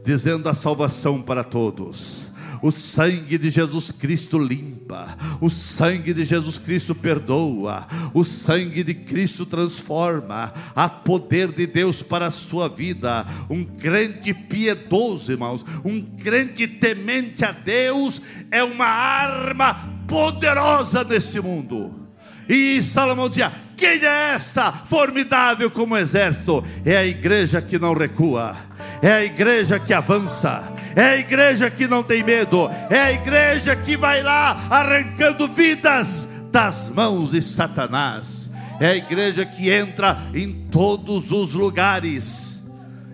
dizendo 0.04 0.50
a 0.50 0.54
salvação 0.54 1.22
para 1.22 1.44
todos. 1.44 2.31
O 2.62 2.72
sangue 2.72 3.38
de 3.38 3.50
Jesus 3.50 3.92
Cristo 3.92 4.38
limpa, 4.38 5.18
o 5.40 5.50
sangue 5.50 6.14
de 6.14 6.24
Jesus 6.24 6.60
Cristo 6.60 6.94
perdoa, 6.94 7.88
o 8.14 8.24
sangue 8.24 8.84
de 8.84 8.94
Cristo 8.94 9.46
transforma. 9.46 10.54
Há 10.76 10.88
poder 10.88 11.48
de 11.52 11.66
Deus 11.66 12.04
para 12.04 12.28
a 12.28 12.32
sua 12.32 12.70
vida. 12.70 13.26
Um 13.50 13.64
crente 13.64 14.34
piedoso, 14.34 15.32
irmãos, 15.32 15.66
um 15.84 16.02
crente 16.02 16.68
temente 16.68 17.44
a 17.44 17.52
Deus 17.52 18.22
é 18.52 18.64
uma 18.64 18.86
arma 18.86 19.74
poderosa 20.08 21.04
nesse 21.04 21.40
mundo. 21.40 22.02
E 22.48 22.84
Salomão 22.84 23.30
dizia: 23.30 23.52
Quem 23.78 24.04
é 24.04 24.34
esta 24.34 24.72
formidável 24.72 25.72
como 25.72 25.98
exército? 25.98 26.64
É 26.86 26.98
a 26.98 27.06
igreja 27.06 27.62
que 27.62 27.80
não 27.80 27.94
recua, 27.94 28.56
é 29.02 29.12
a 29.12 29.24
igreja 29.24 29.80
que 29.80 29.94
avança, 29.94 30.71
é 30.96 31.02
a 31.02 31.18
igreja 31.18 31.70
que 31.70 31.88
não 31.88 32.04
tem 32.04 32.24
medo, 32.24 32.70
é 32.90 33.00
a 33.00 33.12
igreja 33.12 33.76
que 33.76 33.96
vai 33.96 34.22
lá 34.22 34.68
arrancando 34.70 35.48
vidas 35.48 36.28
das 36.52 36.90
mãos 36.90 37.32
de 37.32 37.42
Satanás, 37.42 38.50
é 38.80 38.88
a 38.88 38.96
igreja 38.96 39.46
que 39.46 39.70
entra 39.70 40.18
em 40.34 40.52
todos 40.72 41.32
os 41.32 41.54
lugares, 41.54 42.60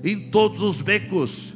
em 0.03 0.19
todos 0.19 0.61
os 0.61 0.81
becos, 0.81 1.53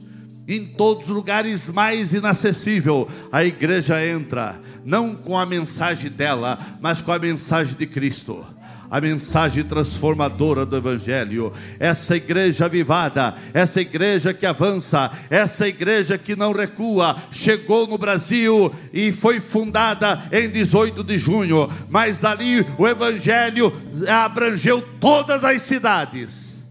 em 0.47 0.65
todos 0.65 1.05
os 1.05 1.09
lugares 1.09 1.69
mais 1.69 2.13
inacessível, 2.13 3.07
a 3.31 3.43
igreja 3.43 4.05
entra 4.05 4.59
não 4.83 5.15
com 5.15 5.37
a 5.37 5.45
mensagem 5.45 6.09
dela, 6.09 6.57
mas 6.81 7.01
com 7.01 7.11
a 7.11 7.19
mensagem 7.19 7.75
de 7.75 7.85
Cristo 7.85 8.45
a 8.91 8.99
mensagem 8.99 9.63
transformadora 9.63 10.65
do 10.65 10.75
Evangelho. 10.75 11.53
Essa 11.79 12.17
igreja 12.17 12.65
avivada, 12.65 13.33
essa 13.53 13.79
igreja 13.79 14.33
que 14.33 14.45
avança, 14.45 15.09
essa 15.29 15.65
igreja 15.65 16.17
que 16.17 16.35
não 16.35 16.51
recua, 16.51 17.15
chegou 17.31 17.87
no 17.87 17.97
Brasil 17.97 18.69
e 18.91 19.13
foi 19.13 19.39
fundada 19.39 20.21
em 20.29 20.49
18 20.49 21.05
de 21.05 21.17
junho, 21.17 21.69
mas 21.89 22.19
dali 22.19 22.65
o 22.77 22.85
Evangelho 22.85 23.71
abrangeu 24.09 24.81
todas 24.99 25.45
as 25.45 25.61
cidades, 25.61 26.65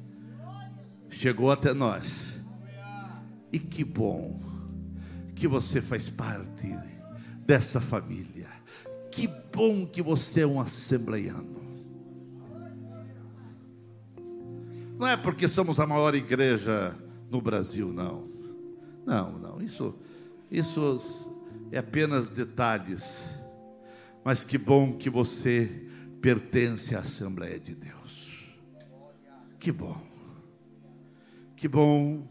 chegou 1.09 1.51
até 1.51 1.73
nós. 1.73 2.29
E 3.51 3.59
que 3.59 3.83
bom 3.83 4.39
que 5.35 5.49
você 5.49 5.81
faz 5.81 6.11
parte 6.11 6.69
dessa 7.47 7.81
família. 7.81 8.47
Que 9.11 9.29
bom 9.53 9.85
que 9.85 10.01
você 10.01 10.43
é 10.43 10.47
um 10.47 10.61
assembleiano. 10.61 11.50
Não 15.01 15.09
é 15.09 15.17
porque 15.17 15.49
somos 15.49 15.81
a 15.81 15.87
maior 15.87 16.15
igreja 16.15 16.95
no 17.31 17.41
Brasil, 17.41 17.91
não. 17.91 18.29
Não, 19.07 19.39
não. 19.39 19.63
Isso, 19.63 19.95
isso 20.51 21.35
é 21.73 21.79
apenas 21.79 22.29
detalhes. 22.29 23.31
Mas 24.23 24.45
que 24.45 24.59
bom 24.59 24.93
que 24.99 25.09
você 25.09 25.87
pertence 26.21 26.95
à 26.95 26.99
Assembleia 26.99 27.59
de 27.59 27.75
Deus. 27.75 28.31
Que 29.59 29.73
bom. 29.73 29.97
Que 31.57 31.67
bom 31.67 32.29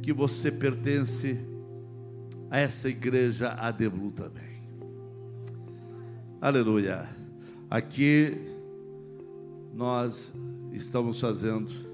que 0.00 0.12
você 0.12 0.52
pertence 0.52 1.36
a 2.48 2.60
essa 2.60 2.88
igreja 2.88 3.48
Adeblu 3.54 4.12
também. 4.12 4.62
Aleluia. 6.40 7.08
Aqui 7.68 8.36
nós 9.74 10.36
estamos 10.72 11.20
fazendo, 11.20 11.90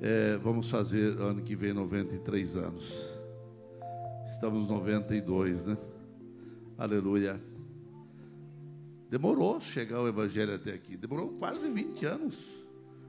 é, 0.00 0.36
vamos 0.38 0.70
fazer 0.70 1.18
ano 1.18 1.42
que 1.42 1.56
vem 1.56 1.72
93 1.72 2.56
anos. 2.56 3.16
Estamos 4.26 4.68
92, 4.68 5.66
né? 5.66 5.76
Aleluia. 6.76 7.40
Demorou 9.08 9.60
chegar 9.60 10.00
o 10.00 10.08
Evangelho 10.08 10.54
até 10.54 10.72
aqui, 10.72 10.96
demorou 10.96 11.36
quase 11.38 11.70
20 11.70 12.04
anos 12.04 12.38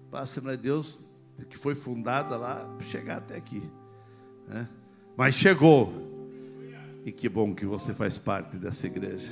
para 0.10 0.20
a 0.20 0.24
Assembleia 0.24 0.58
de 0.58 0.64
Deus, 0.64 1.06
que 1.50 1.58
foi 1.58 1.76
fundada 1.76 2.38
lá, 2.38 2.78
chegar 2.80 3.18
até 3.18 3.36
aqui. 3.36 3.62
Né? 4.48 4.70
Mas 5.18 5.36
chegou. 5.36 5.92
E 7.04 7.12
que 7.12 7.28
bom 7.28 7.54
que 7.56 7.66
você 7.66 7.94
faz 7.94 8.18
parte 8.18 8.58
dessa 8.58 8.86
igreja. 8.86 9.32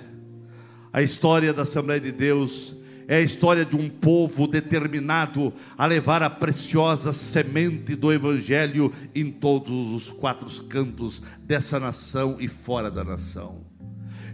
A 0.91 1.01
história 1.01 1.53
da 1.53 1.63
Assembleia 1.63 1.99
de 2.01 2.11
Deus 2.11 2.75
é 3.07 3.17
a 3.17 3.21
história 3.21 3.63
de 3.63 3.75
um 3.75 3.89
povo 3.89 4.47
determinado 4.47 5.53
a 5.77 5.85
levar 5.85 6.23
a 6.23 6.29
preciosa 6.29 7.13
semente 7.13 7.95
do 7.95 8.11
Evangelho 8.11 8.91
em 9.13 9.31
todos 9.31 9.93
os 9.93 10.09
quatro 10.09 10.49
cantos 10.63 11.21
dessa 11.39 11.79
nação 11.79 12.37
e 12.39 12.47
fora 12.47 12.89
da 12.89 13.03
nação. 13.03 13.63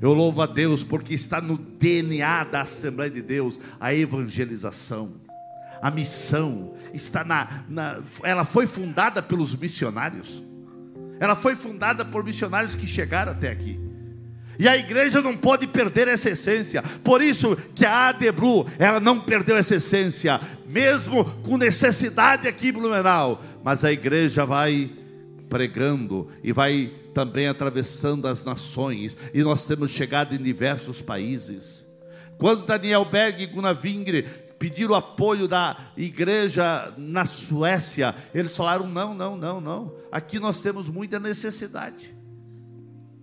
Eu 0.02 0.14
louvo 0.14 0.42
a 0.42 0.48
Deus 0.48 0.84
porque 0.84 1.14
está 1.14 1.42
no 1.42 1.58
DNA 1.58 2.46
da 2.46 2.62
Assembleia 2.62 3.12
de 3.12 3.22
Deus 3.22 3.60
a 3.80 3.94
evangelização, 3.94 5.14
a 5.82 5.92
missão 5.92 6.76
está 6.94 7.24
na, 7.24 7.64
na 7.70 8.02
ela 8.24 8.46
foi 8.46 8.66
fundada 8.66 9.22
pelos 9.22 9.56
missionários, 9.56 10.42
ela 11.20 11.36
foi 11.36 11.56
fundada 11.56 12.04
por 12.04 12.24
missionários 12.24 12.74
que 12.74 12.88
chegaram 12.88 13.32
até 13.32 13.52
aqui. 13.52 13.91
E 14.62 14.68
a 14.68 14.78
igreja 14.78 15.24
não 15.24 15.36
pode 15.36 15.66
perder 15.66 16.08
essa 16.08 16.30
essência. 16.30 16.84
Por 17.04 17.20
isso 17.20 17.58
que 17.74 17.84
a 17.84 18.10
Adebru, 18.10 18.68
ela 18.78 19.00
não 19.00 19.20
perdeu 19.20 19.58
essa 19.58 19.78
essência, 19.78 20.40
mesmo 20.68 21.26
com 21.42 21.58
necessidade 21.58 22.48
aqui 22.48 22.68
em 22.68 22.72
Blumenau. 22.72 23.44
Mas 23.64 23.84
a 23.84 23.92
igreja 23.92 24.46
vai 24.46 24.88
pregando 25.50 26.28
e 26.44 26.54
vai 26.54 26.92
também 27.12 27.48
atravessando 27.48 28.28
as 28.28 28.46
nações. 28.46 29.18
E 29.34 29.42
nós 29.42 29.66
temos 29.66 29.90
chegado 29.90 30.36
em 30.36 30.38
diversos 30.38 31.02
países. 31.02 31.88
Quando 32.38 32.68
Daniel 32.68 33.04
Berg 33.04 33.42
e 33.42 33.48
Gunnar 33.48 33.74
Vingre 33.74 34.28
pediram 34.60 34.94
apoio 34.94 35.48
da 35.48 35.76
igreja 35.98 36.94
na 37.00 37.26
Suécia, 37.26 38.14
eles 38.32 38.56
falaram: 38.56 38.88
não, 38.88 39.16
não, 39.16 39.36
não, 39.36 39.60
não. 39.60 39.92
Aqui 40.12 40.38
nós 40.38 40.62
temos 40.62 40.88
muita 40.88 41.20
necessidade. 41.20 42.21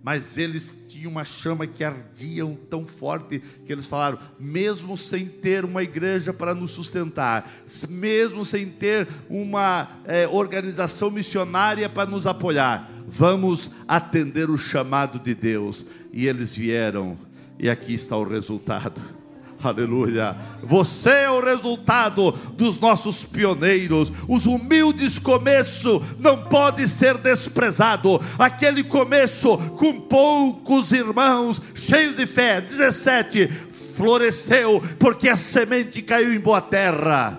Mas 0.01 0.37
eles 0.37 0.85
tinham 0.87 1.11
uma 1.11 1.25
chama 1.25 1.67
que 1.67 1.83
ardia 1.83 2.45
tão 2.69 2.85
forte 2.85 3.41
que 3.65 3.71
eles 3.71 3.85
falaram: 3.85 4.17
mesmo 4.39 4.97
sem 4.97 5.25
ter 5.25 5.65
uma 5.65 5.83
igreja 5.83 6.31
para 6.31 6.55
nos 6.55 6.71
sustentar, 6.71 7.49
mesmo 7.89 8.45
sem 8.45 8.67
ter 8.67 9.07
uma 9.29 9.89
é, 10.05 10.27
organização 10.27 11.11
missionária 11.11 11.89
para 11.89 12.09
nos 12.09 12.25
apoiar, 12.25 12.89
vamos 13.07 13.71
atender 13.87 14.49
o 14.49 14.57
chamado 14.57 15.19
de 15.19 15.35
Deus. 15.35 15.85
E 16.13 16.27
eles 16.27 16.55
vieram, 16.55 17.17
e 17.59 17.69
aqui 17.69 17.93
está 17.93 18.15
o 18.15 18.23
resultado. 18.23 19.18
Aleluia. 19.61 20.37
Você 20.63 21.09
é 21.09 21.29
o 21.29 21.43
resultado 21.43 22.31
dos 22.53 22.79
nossos 22.79 23.25
pioneiros. 23.25 24.11
Os 24.27 24.45
humildes 24.45 25.19
começo 25.19 26.01
não 26.17 26.45
pode 26.45 26.87
ser 26.87 27.17
desprezado. 27.17 28.21
Aquele 28.37 28.83
começo 28.83 29.57
com 29.77 29.99
poucos 30.01 30.91
irmãos, 30.93 31.61
cheios 31.75 32.15
de 32.15 32.25
fé. 32.25 32.61
17 32.61 33.47
floresceu 33.95 34.81
porque 34.97 35.27
a 35.27 35.35
semente 35.35 36.01
caiu 36.01 36.33
em 36.33 36.39
boa 36.39 36.61
terra. 36.61 37.37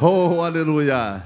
Oh, 0.00 0.40
aleluia. 0.40 1.22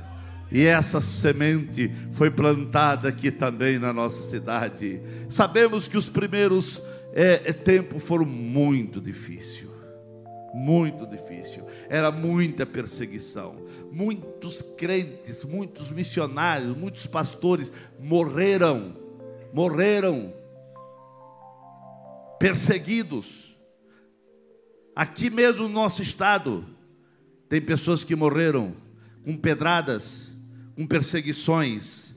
E 0.51 0.65
essa 0.65 1.01
semente 1.01 1.91
foi 2.13 2.31
plantada 2.31 3.09
aqui 3.09 3.31
também 3.31 3.79
na 3.79 3.93
nossa 3.93 4.29
cidade. 4.29 5.01
Sabemos 5.31 5.87
que 5.87 5.97
os 5.97 6.09
primeiros 6.09 6.83
é, 7.15 7.43
é, 7.45 7.53
tempos 7.53 8.03
foram 8.03 8.27
muito 8.27 9.01
difíceis. 9.01 9.72
Muito 10.53 11.07
difícil. 11.07 11.65
Era 11.89 12.11
muita 12.11 12.67
perseguição. 12.67 13.57
Muitos 13.91 14.61
crentes, 14.61 15.45
muitos 15.45 15.91
missionários, 15.91 16.77
muitos 16.77 17.07
pastores 17.07 17.73
morreram. 17.99 18.95
Morreram. 19.53 20.33
Perseguidos. 22.39 23.57
Aqui 24.95 25.31
mesmo 25.31 25.63
no 25.63 25.69
nosso 25.71 26.03
estado, 26.03 26.67
tem 27.49 27.61
pessoas 27.61 28.05
que 28.05 28.15
morreram 28.15 28.75
com 29.25 29.37
pedradas, 29.37 30.31
com 30.77 30.87
perseguições, 30.87 32.15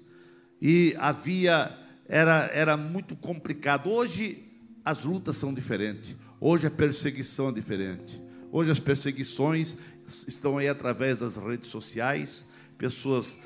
e 0.62 0.96
havia, 0.98 1.72
era, 2.08 2.50
era 2.54 2.76
muito 2.76 3.16
complicado. 3.16 3.90
Hoje 3.90 4.44
as 4.84 5.04
lutas 5.04 5.38
são 5.38 5.54
diferentes, 5.54 6.16
hoje 6.40 6.68
a 6.68 6.72
perseguição 6.72 7.50
é 7.50 7.52
diferente. 7.54 8.25
Hoje 8.52 8.72
as 8.72 8.80
perseguições 8.80 9.76
estão 10.28 10.58
aí 10.58 10.68
através 10.68 11.20
das 11.20 11.36
redes 11.36 11.70
sociais, 11.70 12.46
pessoas 12.78 13.38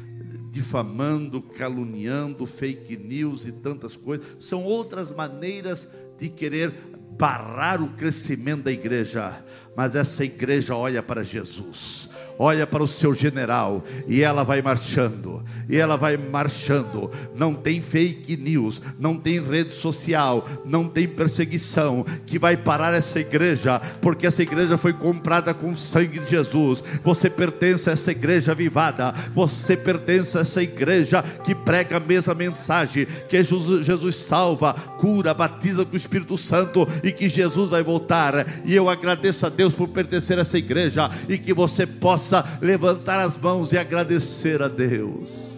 difamando, 0.52 1.42
caluniando, 1.42 2.46
fake 2.46 2.98
news 2.98 3.46
e 3.46 3.52
tantas 3.52 3.96
coisas. 3.96 4.26
São 4.40 4.64
outras 4.64 5.12
maneiras 5.12 5.88
de 6.18 6.30
querer 6.30 6.72
barrar 7.18 7.82
o 7.82 7.90
crescimento 7.90 8.64
da 8.64 8.72
igreja, 8.72 9.44
mas 9.76 9.96
essa 9.96 10.24
igreja 10.24 10.76
olha 10.76 11.04
para 11.04 11.24
Jesus 11.24 12.09
olha 12.40 12.66
para 12.66 12.82
o 12.82 12.88
seu 12.88 13.14
general 13.14 13.84
e 14.08 14.24
ela 14.24 14.44
vai 14.44 14.62
marchando, 14.62 15.44
e 15.68 15.76
ela 15.76 15.98
vai 15.98 16.16
marchando. 16.16 17.12
Não 17.36 17.54
tem 17.54 17.82
fake 17.82 18.38
news, 18.38 18.82
não 18.98 19.18
tem 19.18 19.44
rede 19.44 19.74
social, 19.74 20.48
não 20.66 20.88
tem 20.88 21.06
perseguição 21.06 22.06
que 22.26 22.40
vai 22.40 22.56
parar 22.56 22.94
essa 22.94 23.20
igreja, 23.20 23.82
porque 24.02 24.26
essa 24.26 24.42
igreja 24.42 24.78
foi 24.78 24.94
comprada 24.94 25.54
com 25.54 25.72
o 25.72 25.76
sangue 25.76 26.20
de 26.20 26.32
Jesus. 26.32 26.82
Você 27.04 27.30
pertence 27.30 27.90
a 27.90 27.94
essa 27.94 28.12
igreja 28.12 28.56
vivada, 28.56 29.14
você 29.36 29.76
pertence 29.76 30.38
a 30.38 30.42
essa 30.42 30.64
igreja 30.64 31.22
que 31.44 31.54
prega 31.54 31.98
a 31.98 32.00
mesma 32.00 32.34
mensagem: 32.34 33.06
que 33.28 33.44
Jesus, 33.44 33.86
Jesus 33.86 34.16
salva, 34.16 34.74
cura, 34.74 35.34
batiza 35.34 35.84
com 35.84 35.94
o 35.94 35.98
Espírito 35.98 36.38
Santo 36.38 36.88
e 37.04 37.12
que 37.12 37.28
Jesus 37.28 37.70
vai 37.70 37.84
voltar. 37.84 38.46
E 38.64 38.74
eu 38.74 38.90
agradeço 38.90 39.46
a 39.46 39.50
Deus 39.50 39.74
por 39.74 39.90
pertencer 39.90 40.38
a 40.38 40.42
essa 40.42 40.58
igreja 40.58 41.10
e 41.28 41.38
que 41.38 41.54
você 41.54 41.86
possa 41.86 42.29
possa 42.30 42.46
levantar 42.62 43.20
as 43.20 43.38
mãos 43.38 43.74
e 43.74 43.78
agradecer 43.78 44.62
a 44.62 44.68
Deus. 44.68 45.50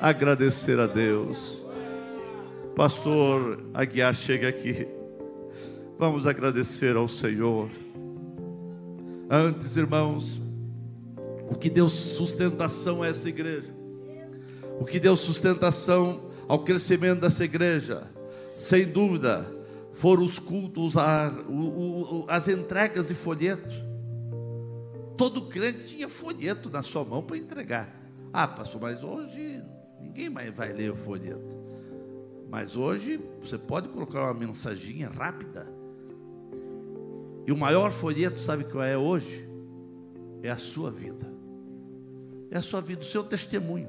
Agradecer 0.00 0.80
a 0.80 0.86
Deus. 0.88 1.64
Pastor 2.74 3.62
Aguiar, 3.72 4.12
chega 4.12 4.48
aqui. 4.48 4.88
Vamos 5.96 6.26
agradecer 6.26 6.96
ao 6.96 7.06
Senhor. 7.06 7.70
Antes, 9.30 9.76
irmãos, 9.76 10.42
o 11.48 11.54
que 11.54 11.70
deu 11.70 11.88
sustentação 11.88 13.02
a 13.02 13.06
essa 13.06 13.28
igreja, 13.28 13.72
o 14.80 14.84
que 14.84 14.98
deu 14.98 15.16
sustentação 15.16 16.30
ao 16.48 16.64
crescimento 16.64 17.20
dessa 17.20 17.44
igreja, 17.44 18.02
sem 18.56 18.86
dúvida, 18.86 19.46
foram 19.92 20.24
os 20.24 20.40
cultos, 20.40 20.94
as 22.28 22.48
entregas 22.48 23.06
de 23.06 23.14
folhetos 23.14 23.91
todo 25.22 25.42
crente 25.42 25.86
tinha 25.86 26.08
folheto 26.08 26.68
na 26.68 26.82
sua 26.82 27.04
mão 27.04 27.22
para 27.22 27.36
entregar. 27.36 27.88
Ah, 28.32 28.48
pastor, 28.48 28.80
mas 28.80 29.04
hoje 29.04 29.62
ninguém 30.00 30.28
mais 30.28 30.52
vai 30.52 30.72
ler 30.72 30.90
o 30.90 30.96
folheto. 30.96 31.56
Mas 32.50 32.76
hoje 32.76 33.20
você 33.40 33.56
pode 33.56 33.88
colocar 33.90 34.24
uma 34.24 34.34
mensaginha 34.34 35.08
rápida. 35.08 35.72
E 37.46 37.52
o 37.52 37.56
maior 37.56 37.92
folheto, 37.92 38.36
sabe 38.40 38.64
qual 38.64 38.82
é 38.82 38.98
hoje? 38.98 39.48
É 40.42 40.50
a 40.50 40.56
sua 40.56 40.90
vida. 40.90 41.32
É 42.50 42.58
a 42.58 42.62
sua 42.62 42.80
vida, 42.80 43.02
o 43.02 43.04
seu 43.04 43.22
testemunho. 43.22 43.88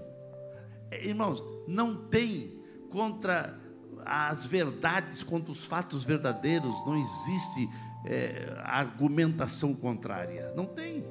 É, 0.92 1.04
irmãos, 1.04 1.44
não 1.68 1.96
tem 1.96 2.62
contra 2.92 3.60
as 4.06 4.46
verdades, 4.46 5.24
contra 5.24 5.52
os 5.52 5.66
fatos 5.66 6.04
verdadeiros, 6.04 6.76
não 6.86 6.96
existe 6.96 7.68
é, 8.06 8.56
argumentação 8.60 9.74
contrária. 9.74 10.54
Não 10.56 10.68
tem. 10.68 11.04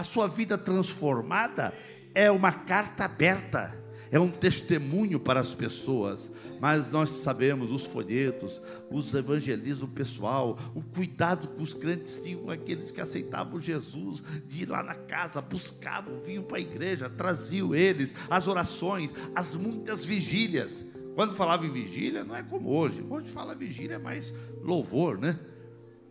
A 0.00 0.02
sua 0.02 0.26
vida 0.26 0.56
transformada 0.56 1.74
é 2.14 2.30
uma 2.30 2.50
carta 2.50 3.04
aberta, 3.04 3.76
é 4.10 4.18
um 4.18 4.30
testemunho 4.30 5.20
para 5.20 5.40
as 5.40 5.54
pessoas. 5.54 6.32
Mas 6.58 6.90
nós 6.90 7.10
sabemos 7.10 7.70
os 7.70 7.84
folhetos, 7.84 8.62
os 8.90 9.12
evangelismos 9.12 9.90
pessoal, 9.90 10.58
o 10.74 10.80
cuidado 10.80 11.48
que 11.48 11.62
os 11.62 11.74
crentes 11.74 12.18
tinham 12.22 12.48
aqueles 12.48 12.90
que 12.90 12.98
aceitavam 12.98 13.60
Jesus, 13.60 14.24
de 14.46 14.62
ir 14.62 14.70
lá 14.70 14.82
na 14.82 14.94
casa, 14.94 15.42
buscavam, 15.42 16.18
vinham 16.24 16.44
para 16.44 16.56
a 16.56 16.62
igreja, 16.62 17.10
traziam 17.10 17.74
eles, 17.74 18.14
as 18.30 18.48
orações, 18.48 19.14
as 19.34 19.54
muitas 19.54 20.02
vigílias. 20.02 20.82
Quando 21.14 21.36
falava 21.36 21.66
em 21.66 21.70
vigília, 21.70 22.24
não 22.24 22.34
é 22.34 22.42
como 22.42 22.70
hoje. 22.70 23.04
Hoje 23.10 23.30
fala 23.30 23.54
vigília 23.54 23.96
é 23.96 23.98
mais 23.98 24.34
louvor, 24.62 25.18
né? 25.18 25.38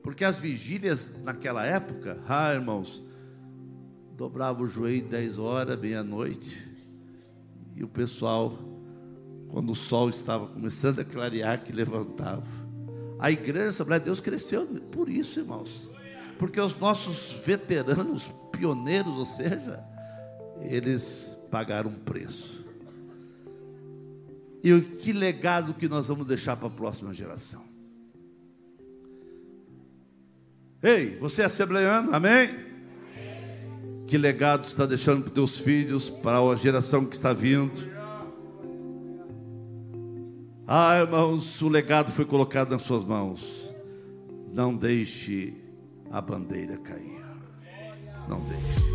Porque 0.04 0.24
as 0.24 0.38
vigílias 0.38 1.10
naquela 1.24 1.66
época, 1.66 2.22
ah, 2.28 2.54
irmãos, 2.54 3.09
dobrava 4.20 4.62
o 4.62 4.68
joelho 4.68 5.08
10 5.08 5.38
horas, 5.38 5.80
meia-noite, 5.80 6.62
e 7.74 7.86
o 7.86 7.88
pessoal, 7.88 8.60
quando 9.48 9.72
o 9.72 9.76
sol 9.76 10.10
estava 10.10 10.46
começando 10.46 11.00
a 11.00 11.06
clarear, 11.06 11.64
que 11.64 11.72
levantava. 11.72 12.46
A 13.18 13.32
igreja 13.32 13.70
Assembleia 13.70 14.02
de 14.02 14.08
Deus 14.08 14.20
cresceu 14.20 14.66
por 14.92 15.08
isso, 15.08 15.40
irmãos. 15.40 15.90
Porque 16.38 16.60
os 16.60 16.78
nossos 16.78 17.42
veteranos, 17.46 18.30
pioneiros, 18.52 19.18
ou 19.18 19.26
seja, 19.26 19.82
eles 20.60 21.38
pagaram 21.50 21.90
um 21.90 22.00
preço. 22.00 22.66
E 24.62 24.82
que 24.82 25.14
legado 25.14 25.74
que 25.74 25.88
nós 25.88 26.10
vamos 26.10 26.28
deixar 26.28 26.58
para 26.58 26.68
a 26.68 26.72
próxima 26.72 27.14
geração? 27.14 27.64
Ei, 30.84 31.16
você 31.16 31.42
é 31.42 31.46
assembleano, 31.46 32.14
amém? 32.14 32.69
Que 34.10 34.18
legado 34.18 34.66
está 34.66 34.88
deixando 34.88 35.22
para 35.22 35.28
os 35.30 35.34
teus 35.36 35.60
filhos, 35.60 36.10
para 36.10 36.40
a 36.40 36.56
geração 36.56 37.06
que 37.06 37.16
está 37.16 37.32
vindo? 37.32 37.80
Ah, 40.66 41.00
irmãos, 41.00 41.62
o 41.62 41.70
legado 41.70 42.12
foi 42.12 42.26
colocado 42.26 42.72
nas 42.72 42.82
suas 42.82 43.06
mãos. 43.06 43.72
Não 44.52 44.76
deixe 44.76 45.54
a 46.10 46.20
bandeira 46.20 46.76
cair. 46.78 47.22
Não 48.28 48.42
deixe. 48.48 48.90